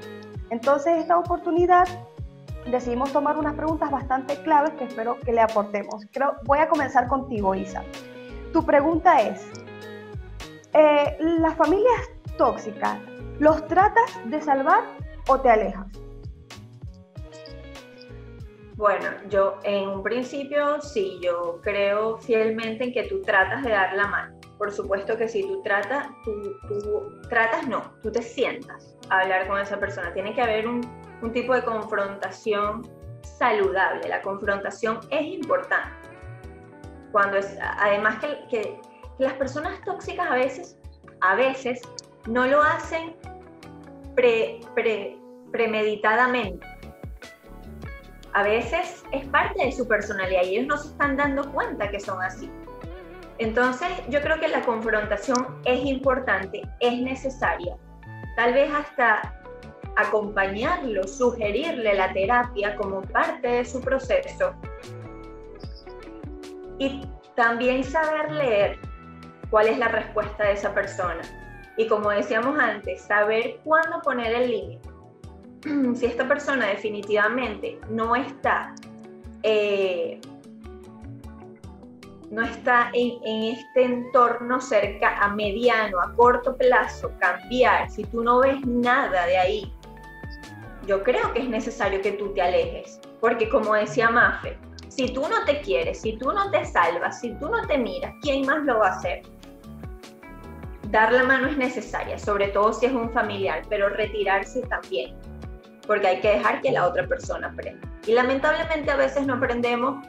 Entonces, 0.48 0.98
esta 0.98 1.18
oportunidad 1.18 1.86
decidimos 2.70 3.12
tomar 3.12 3.36
unas 3.36 3.54
preguntas 3.54 3.90
bastante 3.90 4.36
claves 4.44 4.70
que 4.78 4.84
espero 4.84 5.18
que 5.20 5.32
le 5.32 5.42
aportemos. 5.42 6.06
Creo, 6.10 6.36
voy 6.44 6.58
a 6.58 6.68
comenzar 6.68 7.08
contigo, 7.08 7.54
Isa. 7.54 7.82
Tu 8.52 8.64
pregunta 8.66 9.20
es, 9.22 9.50
eh, 10.74 11.16
¿las 11.20 11.54
familias 11.56 12.10
tóxicas 12.36 12.98
los 13.38 13.66
tratas 13.66 14.10
de 14.26 14.40
salvar 14.40 14.84
o 15.26 15.40
te 15.40 15.48
alejas? 15.48 15.86
Bueno, 18.76 19.06
yo 19.28 19.58
en 19.64 19.88
un 19.88 20.02
principio 20.02 20.80
sí, 20.80 21.18
yo 21.22 21.60
creo 21.62 22.18
fielmente 22.18 22.84
en 22.84 22.92
que 22.92 23.04
tú 23.04 23.22
tratas 23.22 23.62
de 23.62 23.70
dar 23.70 23.94
la 23.94 24.06
mano. 24.06 24.38
Por 24.58 24.70
supuesto 24.70 25.16
que 25.16 25.28
si 25.28 25.42
tú 25.42 25.62
tratas, 25.62 26.08
tú, 26.24 26.32
tú 26.68 27.20
tratas 27.28 27.66
no, 27.66 27.92
tú 28.02 28.12
te 28.12 28.22
sientas 28.22 28.96
a 29.08 29.20
hablar 29.20 29.48
con 29.48 29.58
esa 29.60 29.78
persona. 29.78 30.12
Tiene 30.12 30.34
que 30.34 30.42
haber 30.42 30.68
un, 30.68 30.80
un 31.22 31.32
tipo 31.32 31.54
de 31.54 31.62
confrontación 31.62 32.82
saludable. 33.22 34.08
La 34.08 34.20
confrontación 34.20 35.00
es 35.10 35.22
importante. 35.22 36.01
Cuando 37.12 37.36
es, 37.36 37.56
además 37.60 38.16
que, 38.50 38.80
las 39.18 39.34
personas 39.34 39.80
tóxicas 39.84 40.26
a 40.28 40.34
veces 40.34 40.76
a 41.20 41.36
veces 41.36 41.80
no 42.26 42.46
lo 42.46 42.60
hacen 42.60 43.14
premeditadamente. 45.52 46.66
A 48.32 48.42
veces 48.42 49.04
es 49.12 49.26
parte 49.28 49.64
de 49.64 49.70
su 49.72 49.86
personalidad 49.86 50.42
y 50.42 50.56
ellos 50.56 50.66
no 50.66 50.76
se 50.78 50.88
están 50.88 51.16
dando 51.16 51.52
cuenta 51.52 51.90
que 51.90 52.00
son 52.00 52.20
así. 52.22 52.50
Entonces 53.38 53.88
yo 54.08 54.20
creo 54.22 54.40
que 54.40 54.48
la 54.48 54.62
confrontación 54.62 55.60
es 55.64 55.84
importante, 55.84 56.62
es 56.80 57.00
necesaria. 57.00 57.76
Tal 58.36 58.54
vez 58.54 58.72
hasta 58.72 59.42
acompañarlo, 59.96 61.06
sugerirle 61.06 61.94
la 61.94 62.12
terapia 62.12 62.74
como 62.76 63.02
parte 63.02 63.48
de 63.48 63.64
su 63.64 63.80
proceso. 63.80 64.54
Y 66.82 67.00
también 67.36 67.84
saber 67.84 68.32
leer 68.32 68.78
cuál 69.50 69.68
es 69.68 69.78
la 69.78 69.86
respuesta 69.86 70.42
de 70.42 70.54
esa 70.54 70.74
persona. 70.74 71.20
Y 71.76 71.86
como 71.86 72.10
decíamos 72.10 72.58
antes, 72.58 73.02
saber 73.02 73.60
cuándo 73.62 74.02
poner 74.02 74.34
el 74.34 74.50
límite. 74.50 74.88
si 75.94 76.06
esta 76.06 76.26
persona 76.26 76.66
definitivamente 76.66 77.78
no 77.88 78.16
está, 78.16 78.74
eh, 79.44 80.20
no 82.32 82.42
está 82.42 82.90
en, 82.94 83.12
en, 83.24 83.54
este 83.54 83.84
entorno 83.84 84.60
cerca 84.60 85.18
a 85.18 85.28
mediano, 85.28 86.00
a 86.00 86.12
corto 86.16 86.56
plazo, 86.56 87.12
cambiar, 87.20 87.88
si 87.92 88.02
tú 88.06 88.24
no 88.24 88.40
ves 88.40 88.60
nada 88.66 89.24
de 89.26 89.38
ahí, 89.38 89.72
yo 90.88 91.04
creo 91.04 91.32
que 91.32 91.42
es 91.42 91.48
necesario 91.48 92.02
que 92.02 92.10
tú 92.10 92.34
te 92.34 92.42
alejes, 92.42 93.00
porque 93.20 93.48
como 93.48 93.74
decía 93.74 94.10
Mafe, 94.10 94.58
si 94.96 95.08
tú 95.08 95.22
no 95.22 95.44
te 95.46 95.60
quieres, 95.60 96.02
si 96.02 96.18
tú 96.18 96.32
no 96.32 96.50
te 96.50 96.64
salvas, 96.64 97.20
si 97.20 97.32
tú 97.34 97.48
no 97.48 97.66
te 97.66 97.78
miras, 97.78 98.14
¿quién 98.20 98.46
más 98.46 98.62
lo 98.64 98.78
va 98.78 98.88
a 98.88 98.90
hacer? 98.90 99.22
Dar 100.90 101.12
la 101.12 101.24
mano 101.24 101.48
es 101.48 101.56
necesaria, 101.56 102.18
sobre 102.18 102.48
todo 102.48 102.72
si 102.72 102.86
es 102.86 102.92
un 102.92 103.10
familiar, 103.10 103.62
pero 103.70 103.88
retirarse 103.88 104.60
también 104.62 105.16
porque 105.86 106.06
hay 106.06 106.20
que 106.20 106.28
dejar 106.28 106.60
que 106.60 106.70
la 106.70 106.86
otra 106.86 107.06
persona 107.06 107.48
aprenda. 107.48 107.88
Y 108.06 108.12
lamentablemente 108.12 108.90
a 108.90 108.96
veces 108.96 109.26
no 109.26 109.34
aprendemos 109.34 110.06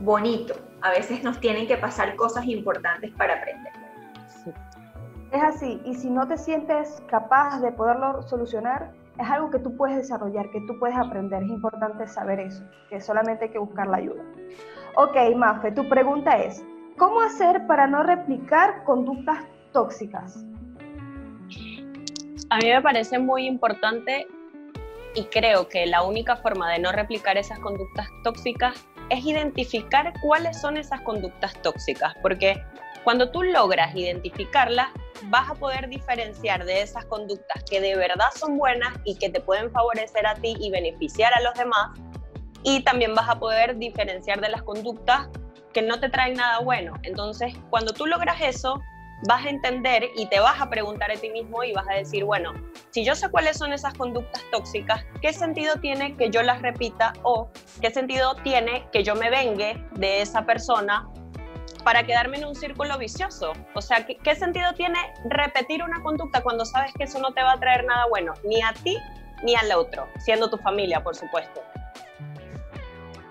bonito, 0.00 0.54
a 0.82 0.90
veces 0.90 1.22
nos 1.22 1.40
tienen 1.40 1.66
que 1.66 1.76
pasar 1.76 2.14
cosas 2.16 2.44
importantes 2.46 3.10
para 3.16 3.34
aprender. 3.34 3.72
Es 5.32 5.42
así, 5.42 5.80
y 5.84 5.94
si 5.94 6.10
no 6.10 6.28
te 6.28 6.36
sientes 6.36 7.02
capaz 7.08 7.60
de 7.60 7.72
poderlo 7.72 8.22
solucionar, 8.22 8.92
es 9.18 9.30
algo 9.30 9.50
que 9.50 9.58
tú 9.58 9.76
puedes 9.76 9.96
desarrollar, 9.96 10.50
que 10.50 10.60
tú 10.62 10.78
puedes 10.78 10.96
aprender. 10.96 11.42
Es 11.42 11.50
importante 11.50 12.06
saber 12.08 12.40
eso, 12.40 12.64
que 12.88 13.00
solamente 13.00 13.44
hay 13.44 13.50
que 13.50 13.58
buscar 13.58 13.86
la 13.86 13.98
ayuda. 13.98 14.22
Ok, 14.96 15.16
Mafe, 15.36 15.72
tu 15.72 15.88
pregunta 15.88 16.38
es, 16.38 16.64
¿cómo 16.96 17.20
hacer 17.20 17.66
para 17.66 17.86
no 17.86 18.02
replicar 18.02 18.84
conductas 18.84 19.44
tóxicas? 19.72 20.44
A 22.50 22.58
mí 22.58 22.68
me 22.68 22.82
parece 22.82 23.18
muy 23.18 23.46
importante 23.46 24.26
y 25.14 25.24
creo 25.24 25.68
que 25.68 25.86
la 25.86 26.02
única 26.02 26.36
forma 26.36 26.70
de 26.72 26.78
no 26.80 26.92
replicar 26.92 27.36
esas 27.36 27.58
conductas 27.60 28.06
tóxicas 28.22 28.86
es 29.10 29.24
identificar 29.24 30.12
cuáles 30.22 30.60
son 30.60 30.76
esas 30.76 31.00
conductas 31.02 31.54
tóxicas, 31.62 32.14
porque 32.22 32.62
cuando 33.04 33.30
tú 33.30 33.42
logras 33.42 33.94
identificarlas, 33.94 34.88
vas 35.24 35.50
a 35.50 35.54
poder 35.54 35.88
diferenciar 35.88 36.64
de 36.64 36.82
esas 36.82 37.04
conductas 37.04 37.62
que 37.64 37.80
de 37.80 37.96
verdad 37.96 38.26
son 38.34 38.56
buenas 38.56 38.94
y 39.04 39.16
que 39.16 39.28
te 39.28 39.40
pueden 39.40 39.70
favorecer 39.70 40.26
a 40.26 40.34
ti 40.34 40.56
y 40.58 40.70
beneficiar 40.70 41.32
a 41.34 41.40
los 41.42 41.54
demás, 41.54 41.90
y 42.62 42.80
también 42.82 43.14
vas 43.14 43.28
a 43.28 43.38
poder 43.38 43.76
diferenciar 43.76 44.40
de 44.40 44.48
las 44.48 44.62
conductas 44.62 45.28
que 45.74 45.82
no 45.82 46.00
te 46.00 46.08
traen 46.08 46.34
nada 46.34 46.60
bueno. 46.60 46.94
Entonces, 47.02 47.54
cuando 47.68 47.92
tú 47.92 48.06
logras 48.06 48.40
eso, 48.40 48.80
vas 49.28 49.44
a 49.44 49.50
entender 49.50 50.08
y 50.16 50.26
te 50.26 50.40
vas 50.40 50.60
a 50.60 50.70
preguntar 50.70 51.10
a 51.10 51.16
ti 51.16 51.28
mismo 51.28 51.62
y 51.62 51.72
vas 51.72 51.86
a 51.88 51.94
decir, 51.94 52.24
bueno, 52.24 52.52
si 52.90 53.04
yo 53.04 53.14
sé 53.14 53.28
cuáles 53.28 53.58
son 53.58 53.72
esas 53.72 53.92
conductas 53.94 54.42
tóxicas, 54.50 55.04
¿qué 55.20 55.32
sentido 55.32 55.76
tiene 55.76 56.16
que 56.16 56.30
yo 56.30 56.42
las 56.42 56.62
repita 56.62 57.12
o 57.22 57.48
qué 57.82 57.90
sentido 57.90 58.34
tiene 58.36 58.88
que 58.92 59.04
yo 59.04 59.14
me 59.14 59.30
vengue 59.30 59.82
de 59.92 60.22
esa 60.22 60.46
persona 60.46 61.06
para 61.84 62.02
quedarme 62.04 62.38
en 62.38 62.46
un 62.46 62.54
círculo 62.54 62.98
vicioso? 62.98 63.52
O 63.74 63.80
sea, 63.80 64.06
¿qué, 64.06 64.34
sentido 64.34 64.72
tiene 64.72 64.98
repetir 65.24 65.82
una 65.82 66.02
conducta 66.02 66.42
cuando 66.42 66.64
sabes 66.64 66.92
que 66.94 67.04
eso 67.04 67.20
no 67.20 67.32
te 67.32 67.42
va 67.42 67.52
a 67.52 67.60
traer 67.60 67.84
nada 67.84 68.06
bueno, 68.08 68.32
ni 68.44 68.62
a 68.62 68.72
ti 68.72 68.96
ni 69.42 69.54
al 69.54 69.70
otro, 69.72 70.08
siendo 70.18 70.48
tu 70.48 70.56
familia, 70.56 71.02
por 71.04 71.14
supuesto? 71.14 71.62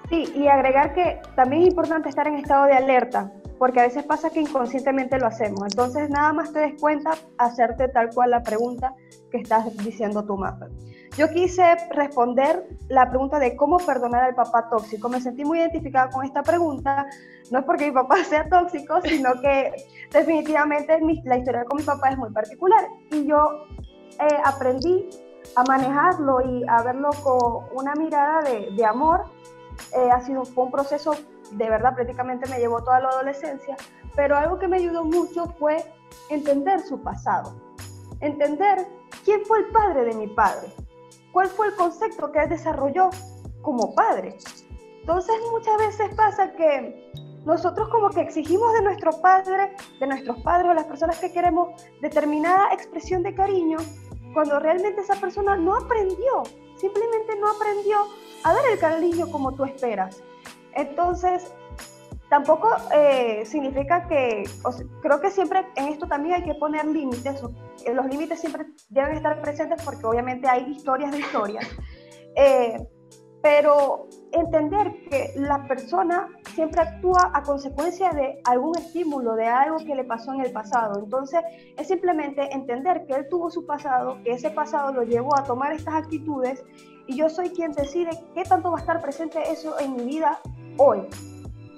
Sí, 0.09 0.31
y 0.35 0.47
agregar 0.47 0.93
que 0.93 1.19
también 1.35 1.63
es 1.63 1.69
importante 1.69 2.09
estar 2.09 2.27
en 2.27 2.35
estado 2.35 2.65
de 2.65 2.73
alerta, 2.73 3.31
porque 3.63 3.79
a 3.79 3.83
veces 3.83 4.03
pasa 4.03 4.29
que 4.29 4.41
inconscientemente 4.41 5.17
lo 5.17 5.27
hacemos. 5.27 5.61
Entonces, 5.61 6.09
nada 6.09 6.33
más 6.33 6.51
te 6.51 6.59
des 6.59 6.81
cuenta, 6.81 7.11
hacerte 7.37 7.87
tal 7.87 8.09
cual 8.13 8.31
la 8.31 8.43
pregunta 8.43 8.93
que 9.31 9.37
estás 9.37 9.73
diciendo 9.77 10.25
tu 10.25 10.35
mapa. 10.35 10.67
Yo 11.17 11.29
quise 11.29 11.63
responder 11.91 12.67
la 12.89 13.09
pregunta 13.09 13.39
de 13.39 13.55
cómo 13.55 13.77
perdonar 13.77 14.21
al 14.21 14.35
papá 14.35 14.67
tóxico. 14.69 15.07
Me 15.07 15.21
sentí 15.21 15.45
muy 15.45 15.59
identificada 15.59 16.09
con 16.09 16.25
esta 16.25 16.43
pregunta, 16.43 17.05
no 17.51 17.59
es 17.59 17.63
porque 17.63 17.85
mi 17.85 17.93
papá 17.93 18.21
sea 18.29 18.49
tóxico, 18.49 18.99
sino 19.01 19.39
que 19.39 19.71
definitivamente 20.11 20.99
la 21.23 21.37
historia 21.37 21.63
con 21.63 21.77
mi 21.77 21.83
papá 21.83 22.09
es 22.09 22.17
muy 22.17 22.31
particular. 22.31 22.85
Y 23.11 23.27
yo 23.27 23.47
eh, 24.19 24.41
aprendí 24.43 25.07
a 25.55 25.63
manejarlo 25.63 26.41
y 26.41 26.65
a 26.67 26.83
verlo 26.83 27.11
con 27.23 27.63
una 27.73 27.95
mirada 27.95 28.41
de, 28.41 28.71
de 28.75 28.85
amor. 28.85 29.21
Eh, 29.95 30.09
ha 30.11 30.19
sido 30.19 30.43
fue 30.43 30.65
un 30.65 30.71
proceso 30.71 31.15
de 31.55 31.69
verdad 31.69 31.95
prácticamente 31.95 32.49
me 32.49 32.59
llevó 32.59 32.83
toda 32.83 32.99
la 32.99 33.09
adolescencia, 33.09 33.75
pero 34.15 34.35
algo 34.35 34.59
que 34.59 34.67
me 34.67 34.77
ayudó 34.77 35.03
mucho 35.03 35.45
fue 35.59 35.83
entender 36.29 36.81
su 36.81 37.01
pasado, 37.01 37.55
entender 38.19 38.87
quién 39.23 39.45
fue 39.45 39.59
el 39.59 39.67
padre 39.67 40.05
de 40.05 40.13
mi 40.13 40.27
padre, 40.27 40.73
cuál 41.31 41.47
fue 41.47 41.67
el 41.67 41.75
concepto 41.75 42.31
que 42.31 42.39
él 42.39 42.49
desarrolló 42.49 43.09
como 43.61 43.93
padre. 43.95 44.37
Entonces 45.01 45.35
muchas 45.51 45.77
veces 45.77 46.15
pasa 46.15 46.51
que 46.53 47.11
nosotros 47.45 47.89
como 47.89 48.09
que 48.09 48.21
exigimos 48.21 48.71
de 48.73 48.81
nuestro 48.83 49.11
padre, 49.21 49.75
de 49.99 50.07
nuestros 50.07 50.41
padres 50.43 50.71
o 50.71 50.73
las 50.73 50.85
personas 50.85 51.19
que 51.19 51.31
queremos 51.31 51.69
determinada 52.01 52.73
expresión 52.73 53.21
de 53.21 53.35
cariño, 53.35 53.77
cuando 54.33 54.59
realmente 54.59 55.01
esa 55.01 55.15
persona 55.15 55.55
no 55.57 55.75
aprendió, 55.75 56.43
simplemente 56.77 57.35
no 57.39 57.49
aprendió 57.49 57.97
a 58.43 58.53
dar 58.53 58.65
el 58.71 58.79
cariño 58.79 59.29
como 59.29 59.53
tú 59.53 59.65
esperas. 59.65 60.23
Entonces, 60.75 61.53
tampoco 62.33 62.69
eh, 62.95 63.43
significa 63.45 64.07
que, 64.07 64.43
creo 65.03 65.21
que 65.21 65.29
siempre 65.29 65.67
en 65.75 65.89
esto 65.89 66.07
también 66.07 66.35
hay 66.35 66.43
que 66.43 66.55
poner 66.55 66.85
límites, 66.85 67.43
los 67.43 68.05
límites 68.07 68.39
siempre 68.39 68.65
deben 68.89 69.15
estar 69.15 69.39
presentes 69.39 69.83
porque 69.83 70.03
obviamente 70.05 70.47
hay 70.47 70.63
historias 70.71 71.11
de 71.11 71.19
historias, 71.19 71.67
eh, 72.35 72.87
pero 73.43 74.07
entender 74.31 74.93
que 75.09 75.33
la 75.35 75.67
persona 75.67 76.27
siempre 76.55 76.81
actúa 76.81 77.29
a 77.35 77.43
consecuencia 77.43 78.09
de 78.11 78.41
algún 78.45 78.75
estímulo, 78.77 79.35
de 79.35 79.45
algo 79.45 79.77
que 79.77 79.93
le 79.93 80.05
pasó 80.05 80.33
en 80.33 80.41
el 80.41 80.51
pasado. 80.51 81.03
Entonces, 81.03 81.41
es 81.77 81.87
simplemente 81.87 82.51
entender 82.51 83.05
que 83.05 83.13
él 83.13 83.27
tuvo 83.29 83.51
su 83.51 83.65
pasado, 83.65 84.17
que 84.23 84.31
ese 84.31 84.49
pasado 84.49 84.93
lo 84.93 85.03
llevó 85.03 85.37
a 85.37 85.43
tomar 85.43 85.73
estas 85.73 85.93
actitudes 85.93 86.63
y 87.05 87.17
yo 87.17 87.29
soy 87.29 87.49
quien 87.49 87.73
decide 87.73 88.09
qué 88.33 88.43
tanto 88.43 88.71
va 88.71 88.77
a 88.77 88.81
estar 88.81 89.01
presente 89.01 89.39
eso 89.51 89.77
en 89.77 89.97
mi 89.97 90.05
vida 90.05 90.39
hoy. 90.77 91.01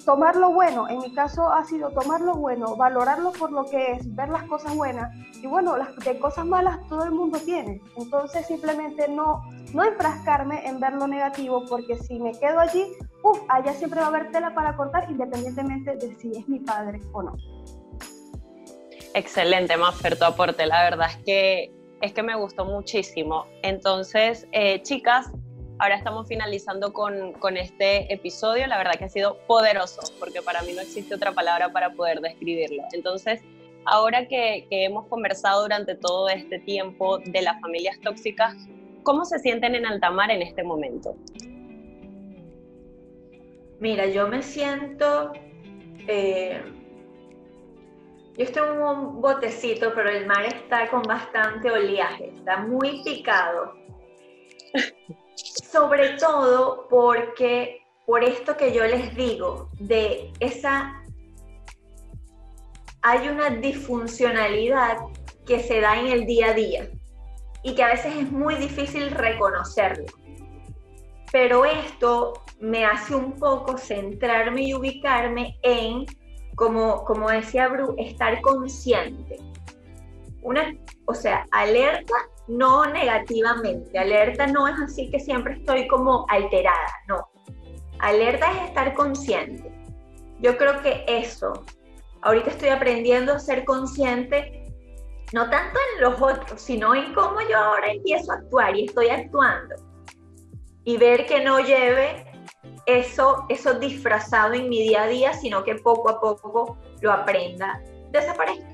Tomar 0.06 0.36
lo 0.36 0.52
bueno, 0.52 0.88
en 0.88 1.00
mi 1.00 1.12
caso 1.16 1.52
ha 1.52 1.66
sido 1.66 1.90
tomar 1.90 2.22
lo 2.22 2.36
bueno, 2.36 2.76
valorarlo 2.76 3.32
por 3.32 3.52
lo 3.52 3.66
que 3.66 3.94
es, 3.94 4.16
ver 4.16 4.30
las 4.30 4.44
cosas 4.44 4.76
buenas. 4.76 5.12
Y 5.42 5.48
bueno, 5.48 5.76
las 5.78 5.96
de 5.96 6.20
cosas 6.20 6.46
malas 6.46 6.78
todo 6.88 7.06
el 7.06 7.12
mundo 7.12 7.40
tiene. 7.40 7.82
Entonces 7.98 8.46
simplemente 8.46 9.08
no, 9.08 9.42
no 9.74 9.84
enfrascarme 9.84 10.68
en 10.68 10.80
ver 10.80 10.94
lo 10.94 11.08
negativo, 11.08 11.66
porque 11.68 11.98
si 11.98 12.20
me 12.20 12.34
quedo 12.34 12.60
allí, 12.60 12.86
uff, 13.24 13.40
allá 13.50 13.74
siempre 13.74 14.00
va 14.00 14.06
a 14.06 14.10
haber 14.10 14.32
tela 14.32 14.54
para 14.54 14.78
cortar, 14.78 15.10
independientemente 15.10 15.96
de 15.96 16.16
si 16.18 16.38
es 16.38 16.48
mi 16.48 16.60
padre 16.60 17.02
o 17.12 17.24
no. 17.24 17.34
Excelente, 19.16 19.76
Maffer, 19.76 20.20
tu 20.20 20.26
aporte. 20.26 20.66
La 20.66 20.84
verdad 20.84 21.08
es 21.10 21.18
que, 21.26 21.72
es 22.02 22.14
que 22.14 22.22
me 22.22 22.36
gustó 22.36 22.66
muchísimo. 22.66 23.46
Entonces, 23.64 24.46
eh, 24.52 24.82
chicas, 24.84 25.32
Ahora 25.78 25.96
estamos 25.98 26.28
finalizando 26.28 26.94
con, 26.94 27.34
con, 27.34 27.58
este 27.58 28.12
episodio. 28.14 28.66
La 28.68 28.78
verdad 28.78 28.94
que 28.98 29.06
ha 29.06 29.10
sido 29.10 29.38
poderoso, 29.46 30.02
porque 30.20 30.42
para 30.42 30.62
mí 30.62 30.72
no 30.74 30.82
existe 30.82 31.14
otra 31.14 31.34
palabra 31.34 31.74
para 31.74 31.92
poder 31.92 32.22
describirlo. 32.22 32.84
Entonces, 32.94 33.42
ahora 33.84 34.26
que, 34.26 34.68
que 34.70 34.86
hemos 34.86 35.08
conversado 35.08 35.64
durante 35.64 35.96
todo 35.96 36.30
este 36.30 36.60
tiempo 36.60 37.18
de 37.20 37.42
las 37.42 37.60
familias 37.60 38.00
tóxicas, 38.00 38.56
¿cómo 39.04 39.26
se 39.26 39.38
sienten 39.40 39.76
en 39.76 39.86
Altamar 39.86 40.32
en 40.32 40.44
este 40.44 40.64
momento? 40.64 41.18
Mira, 43.80 44.06
yo 44.06 44.30
me 44.30 44.42
siento... 44.42 45.34
Eh, 46.08 46.62
yo 48.38 48.44
estoy 48.44 48.68
en 48.68 48.82
un 48.82 49.22
botecito, 49.22 49.92
pero 49.94 50.10
el 50.10 50.26
mar 50.26 50.46
está 50.46 50.90
con 50.90 51.02
bastante 51.02 51.70
oleaje, 51.70 52.30
está 52.30 52.60
muy 52.60 53.04
picado. 53.04 53.74
sobre 55.76 56.12
todo 56.12 56.88
porque 56.90 57.86
por 58.06 58.24
esto 58.24 58.56
que 58.56 58.72
yo 58.72 58.86
les 58.86 59.14
digo, 59.14 59.68
de 59.78 60.32
esa 60.40 61.04
hay 63.02 63.28
una 63.28 63.50
disfuncionalidad 63.50 65.00
que 65.46 65.60
se 65.60 65.82
da 65.82 66.00
en 66.00 66.08
el 66.08 66.26
día 66.26 66.52
a 66.52 66.54
día 66.54 66.90
y 67.62 67.76
que 67.76 67.84
a 67.84 67.90
veces 67.90 68.16
es 68.16 68.32
muy 68.32 68.56
difícil 68.56 69.12
reconocerlo. 69.12 70.06
Pero 71.34 71.66
esto 71.66 72.46
me 72.62 72.86
hace 72.86 73.14
un 73.14 73.34
poco 73.34 73.78
centrarme 73.78 74.62
y 74.62 74.74
ubicarme 74.74 75.60
en, 75.62 76.06
como, 76.56 77.04
como 77.04 77.30
decía 77.30 77.68
Bru, 77.68 77.96
estar 77.98 78.40
consciente. 78.40 79.40
Una, 80.42 80.74
o 81.06 81.14
sea, 81.14 81.46
alerta 81.52 82.16
no 82.48 82.86
negativamente, 82.86 83.98
alerta 83.98 84.48
no 84.48 84.68
es 84.68 84.80
así 84.80 85.10
que 85.10 85.20
siempre 85.20 85.56
estoy 85.56 85.88
como 85.88 86.26
alterada, 86.30 86.88
no. 87.08 87.30
Alerta 88.00 88.52
es 88.52 88.70
estar 88.70 88.94
consciente. 88.94 89.72
Yo 90.40 90.58
creo 90.58 90.82
que 90.82 91.06
eso, 91.08 91.64
ahorita 92.22 92.52
estoy 92.52 92.70
aprendiendo 92.70 93.34
a 93.34 93.40
ser 93.40 93.66
consciente 93.66 94.66
no 95.34 95.50
tanto 95.50 95.80
en 95.96 96.04
los 96.04 96.22
otros, 96.22 96.62
sino 96.62 96.94
en 96.96 97.14
cómo 97.14 97.42
yo 97.50 97.58
ahora 97.58 97.92
empiezo 97.92 98.32
a 98.32 98.36
actuar 98.36 98.76
y 98.76 98.86
estoy 98.86 99.10
actuando. 99.10 99.76
Y 100.84 100.98
ver 100.98 101.26
que 101.26 101.44
no 101.44 101.60
lleve 101.60 102.26
eso, 102.86 103.46
eso 103.50 103.74
disfrazado 103.80 104.54
en 104.54 104.70
mi 104.70 104.84
día 104.84 105.04
a 105.04 105.08
día, 105.08 105.34
sino 105.34 105.64
que 105.64 105.76
poco 105.76 106.10
a 106.10 106.22
poco 106.22 106.78
lo 107.02 107.12
aprenda, 107.12 107.82
desaparezca, 108.12 108.68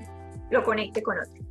lo 0.50 0.62
conecte 0.62 1.02
con 1.02 1.18
otro. 1.18 1.42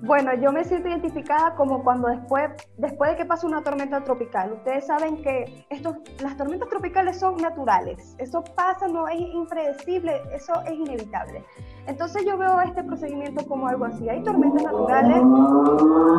Bueno, 0.00 0.34
yo 0.34 0.52
me 0.52 0.62
siento 0.64 0.88
identificada 0.88 1.54
como 1.54 1.82
cuando 1.82 2.08
después, 2.08 2.50
después 2.76 3.12
de 3.12 3.16
que 3.16 3.24
pasa 3.24 3.46
una 3.46 3.62
tormenta 3.62 4.04
tropical. 4.04 4.52
Ustedes 4.52 4.86
saben 4.86 5.22
que 5.22 5.66
estos, 5.70 5.96
las 6.22 6.36
tormentas 6.36 6.68
tropicales 6.68 7.18
son 7.18 7.36
naturales. 7.38 8.14
Eso 8.18 8.44
pasa, 8.44 8.88
no 8.88 9.08
es 9.08 9.18
impredecible, 9.18 10.20
eso 10.34 10.52
es 10.66 10.72
inevitable. 10.72 11.42
Entonces 11.86 12.26
yo 12.26 12.36
veo 12.36 12.60
este 12.60 12.84
procedimiento 12.84 13.46
como 13.46 13.68
algo 13.68 13.86
así. 13.86 14.06
Hay 14.08 14.22
tormentas 14.22 14.64
naturales. 14.64 15.22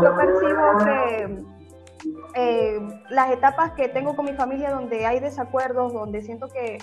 Yo 0.03 0.15
percibo 0.15 0.78
que 0.84 1.43
eh, 2.34 2.80
las 3.09 3.32
etapas 3.32 3.73
que 3.73 3.89
tengo 3.89 4.15
con 4.15 4.25
mi 4.25 4.34
familia 4.34 4.71
donde 4.71 5.05
hay 5.05 5.19
desacuerdos, 5.19 5.93
donde 5.93 6.23
siento 6.23 6.47
que, 6.47 6.80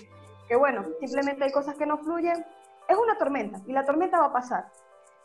que, 0.49 0.55
bueno, 0.55 0.84
simplemente 1.01 1.45
hay 1.45 1.51
cosas 1.51 1.74
que 1.76 1.86
no 1.86 1.99
fluyen, 1.99 2.45
es 2.88 2.97
una 2.97 3.18
tormenta 3.18 3.61
y 3.66 3.72
la 3.72 3.84
tormenta 3.84 4.20
va 4.20 4.26
a 4.26 4.32
pasar. 4.32 4.66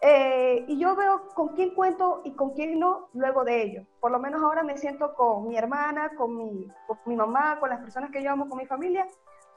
Eh, 0.02 0.64
y 0.68 0.80
yo 0.80 0.96
veo 0.96 1.28
con 1.34 1.50
quién 1.50 1.76
cuento 1.76 2.22
y 2.24 2.32
con 2.32 2.52
quién 2.52 2.80
no 2.80 3.10
luego 3.14 3.44
de 3.44 3.64
ello. 3.64 3.86
Por 4.00 4.12
lo 4.12 4.20
menos 4.20 4.42
ahora 4.42 4.64
me 4.64 4.78
siento 4.78 5.14
con 5.14 5.48
mi 5.48 5.58
hermana, 5.58 6.12
con 6.16 6.38
mi, 6.38 6.68
con 6.88 6.98
mi 7.06 7.16
mamá, 7.16 7.60
con 7.60 7.70
las 7.70 7.82
personas 7.82 8.10
que 8.12 8.24
yo 8.24 8.32
amo, 8.32 8.48
con 8.48 8.58
mi 8.58 8.66
familia. 8.66 9.08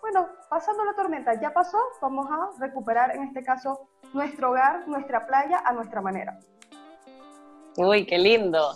Bueno, 0.01 0.29
pasando 0.51 0.85
la 0.85 0.95
tormenta, 0.95 1.41
ya 1.41 1.53
pasó, 1.53 1.79
vamos 2.01 2.27
a 2.29 2.51
recuperar 2.59 3.15
en 3.15 3.23
este 3.23 3.45
caso 3.45 3.87
nuestro 4.13 4.51
hogar, 4.51 4.89
nuestra 4.89 5.27
playa 5.27 5.63
a 5.65 5.73
nuestra 5.73 6.01
manera. 6.01 6.41
Uy, 7.77 8.05
qué 8.05 8.19
lindo. 8.19 8.73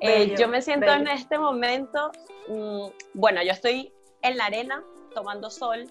Eh, 0.00 0.34
yo 0.36 0.48
me 0.48 0.60
siento 0.60 0.92
en 0.92 1.06
este 1.06 1.38
momento, 1.38 2.10
mm, 2.48 2.86
bueno, 3.14 3.40
yo 3.44 3.52
estoy 3.52 3.92
en 4.22 4.36
la 4.36 4.46
arena 4.46 4.82
tomando 5.14 5.48
sol, 5.48 5.86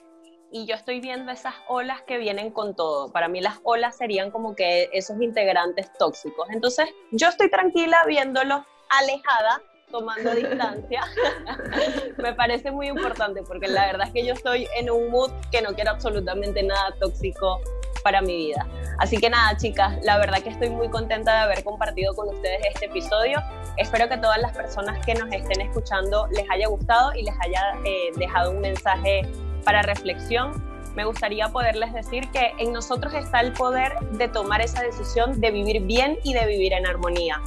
y 0.53 0.67
yo 0.67 0.75
estoy 0.75 0.99
viendo 0.99 1.31
esas 1.31 1.55
olas 1.67 2.03
que 2.03 2.19
vienen 2.19 2.51
con 2.51 2.75
todo. 2.75 3.11
Para 3.11 3.27
mí 3.27 3.41
las 3.41 3.59
olas 3.63 3.97
serían 3.97 4.29
como 4.29 4.55
que 4.55 4.87
esos 4.93 5.19
integrantes 5.19 5.91
tóxicos. 5.97 6.47
Entonces 6.51 6.87
yo 7.11 7.27
estoy 7.27 7.49
tranquila 7.49 7.97
viéndolo 8.07 8.63
alejada, 8.89 9.63
tomando 9.91 10.29
distancia. 10.35 11.01
Me 12.17 12.35
parece 12.35 12.69
muy 12.69 12.87
importante 12.87 13.41
porque 13.41 13.67
la 13.67 13.87
verdad 13.87 14.07
es 14.07 14.13
que 14.13 14.23
yo 14.23 14.33
estoy 14.33 14.67
en 14.77 14.91
un 14.91 15.09
mood 15.09 15.31
que 15.51 15.63
no 15.63 15.73
quiero 15.73 15.89
absolutamente 15.89 16.61
nada 16.61 16.93
tóxico 16.99 17.59
para 18.03 18.21
mi 18.21 18.35
vida. 18.35 18.67
Así 18.99 19.17
que 19.17 19.31
nada, 19.31 19.57
chicas, 19.57 19.97
la 20.03 20.19
verdad 20.19 20.37
que 20.43 20.49
estoy 20.49 20.69
muy 20.69 20.87
contenta 20.89 21.33
de 21.33 21.39
haber 21.39 21.63
compartido 21.63 22.13
con 22.13 22.29
ustedes 22.29 22.61
este 22.75 22.85
episodio. 22.85 23.41
Espero 23.77 24.07
que 24.07 24.17
todas 24.17 24.39
las 24.39 24.55
personas 24.55 25.03
que 25.03 25.15
nos 25.15 25.33
estén 25.33 25.61
escuchando 25.61 26.27
les 26.27 26.47
haya 26.51 26.67
gustado 26.67 27.11
y 27.15 27.23
les 27.23 27.33
haya 27.41 27.73
eh, 27.85 28.11
dejado 28.17 28.51
un 28.51 28.61
mensaje 28.61 29.23
para 29.63 29.81
reflexión, 29.81 30.51
me 30.95 31.05
gustaría 31.05 31.49
poderles 31.49 31.91
decir 31.93 32.29
que 32.31 32.53
en 32.59 32.71
nosotros 32.71 33.13
está 33.13 33.41
el 33.41 33.53
poder 33.53 33.99
de 34.11 34.27
tomar 34.27 34.61
esa 34.61 34.83
decisión 34.83 35.39
de 35.41 35.49
vivir 35.49 35.81
bien 35.83 36.19
y 36.23 36.33
de 36.33 36.45
vivir 36.45 36.73
en 36.73 36.85
armonía. 36.85 37.41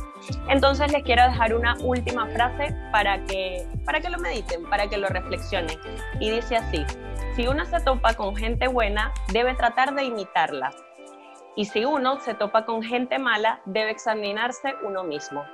Entonces 0.49 0.91
les 0.91 1.05
quiero 1.05 1.23
dejar 1.23 1.55
una 1.55 1.77
última 1.81 2.27
frase 2.29 2.75
para 2.91 3.25
que, 3.27 3.67
para 3.85 4.01
que 4.01 4.11
lo 4.11 4.19
mediten, 4.19 4.64
para 4.69 4.89
que 4.89 4.97
lo 4.97 5.09
reflexionen. 5.09 5.79
Y 6.19 6.31
dice 6.31 6.57
así, 6.57 6.85
si 7.37 7.47
uno 7.47 7.64
se 7.67 7.81
topa 7.81 8.14
con 8.14 8.35
gente 8.35 8.67
buena, 8.67 9.12
debe 9.33 9.55
tratar 9.55 9.95
de 9.95 10.05
imitarla. 10.05 10.73
Y 11.55 11.67
si 11.67 11.85
uno 11.85 12.21
se 12.21 12.35
topa 12.35 12.67
con 12.67 12.83
gente 12.83 13.19
mala, 13.19 13.61
debe 13.64 13.91
examinarse 13.91 14.75
uno 14.83 15.05
mismo. 15.05 15.45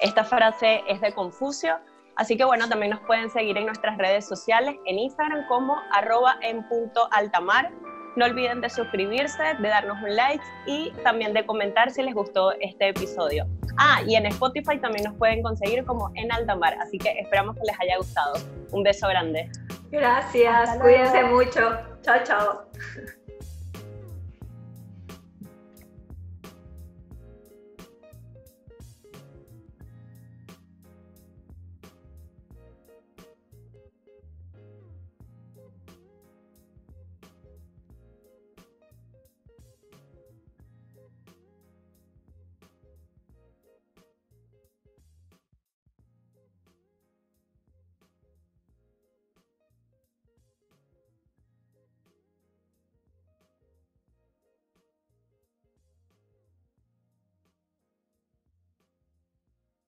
Esta 0.00 0.24
frase 0.24 0.82
es 0.88 1.00
de 1.00 1.12
Confucio 1.12 1.78
Así 2.16 2.36
que 2.36 2.44
bueno, 2.44 2.68
también 2.68 2.90
nos 2.90 3.00
pueden 3.00 3.30
seguir 3.30 3.56
en 3.58 3.66
nuestras 3.66 3.98
redes 3.98 4.26
sociales, 4.26 4.76
en 4.86 4.98
Instagram 4.98 5.46
como 5.48 5.76
arroba 5.92 6.36
en 6.42 6.66
punto 6.68 7.08
altamar. 7.12 7.70
No 8.16 8.24
olviden 8.24 8.62
de 8.62 8.70
suscribirse, 8.70 9.42
de 9.58 9.68
darnos 9.68 10.02
un 10.02 10.16
like 10.16 10.42
y 10.66 10.90
también 11.04 11.34
de 11.34 11.44
comentar 11.44 11.90
si 11.90 12.02
les 12.02 12.14
gustó 12.14 12.52
este 12.52 12.88
episodio. 12.88 13.46
Ah, 13.76 14.00
y 14.06 14.14
en 14.14 14.24
Spotify 14.24 14.78
también 14.80 15.04
nos 15.04 15.14
pueden 15.18 15.42
conseguir 15.42 15.84
como 15.84 16.10
en 16.14 16.32
altamar, 16.32 16.78
así 16.80 16.96
que 16.96 17.10
esperamos 17.10 17.56
que 17.56 17.62
les 17.66 17.78
haya 17.78 17.98
gustado. 17.98 18.32
Un 18.72 18.82
beso 18.82 19.06
grande. 19.08 19.50
Gracias, 19.90 20.78
cuídense 20.78 21.24
mucho. 21.24 21.78
Chao, 22.00 22.24
chao. 22.24 23.16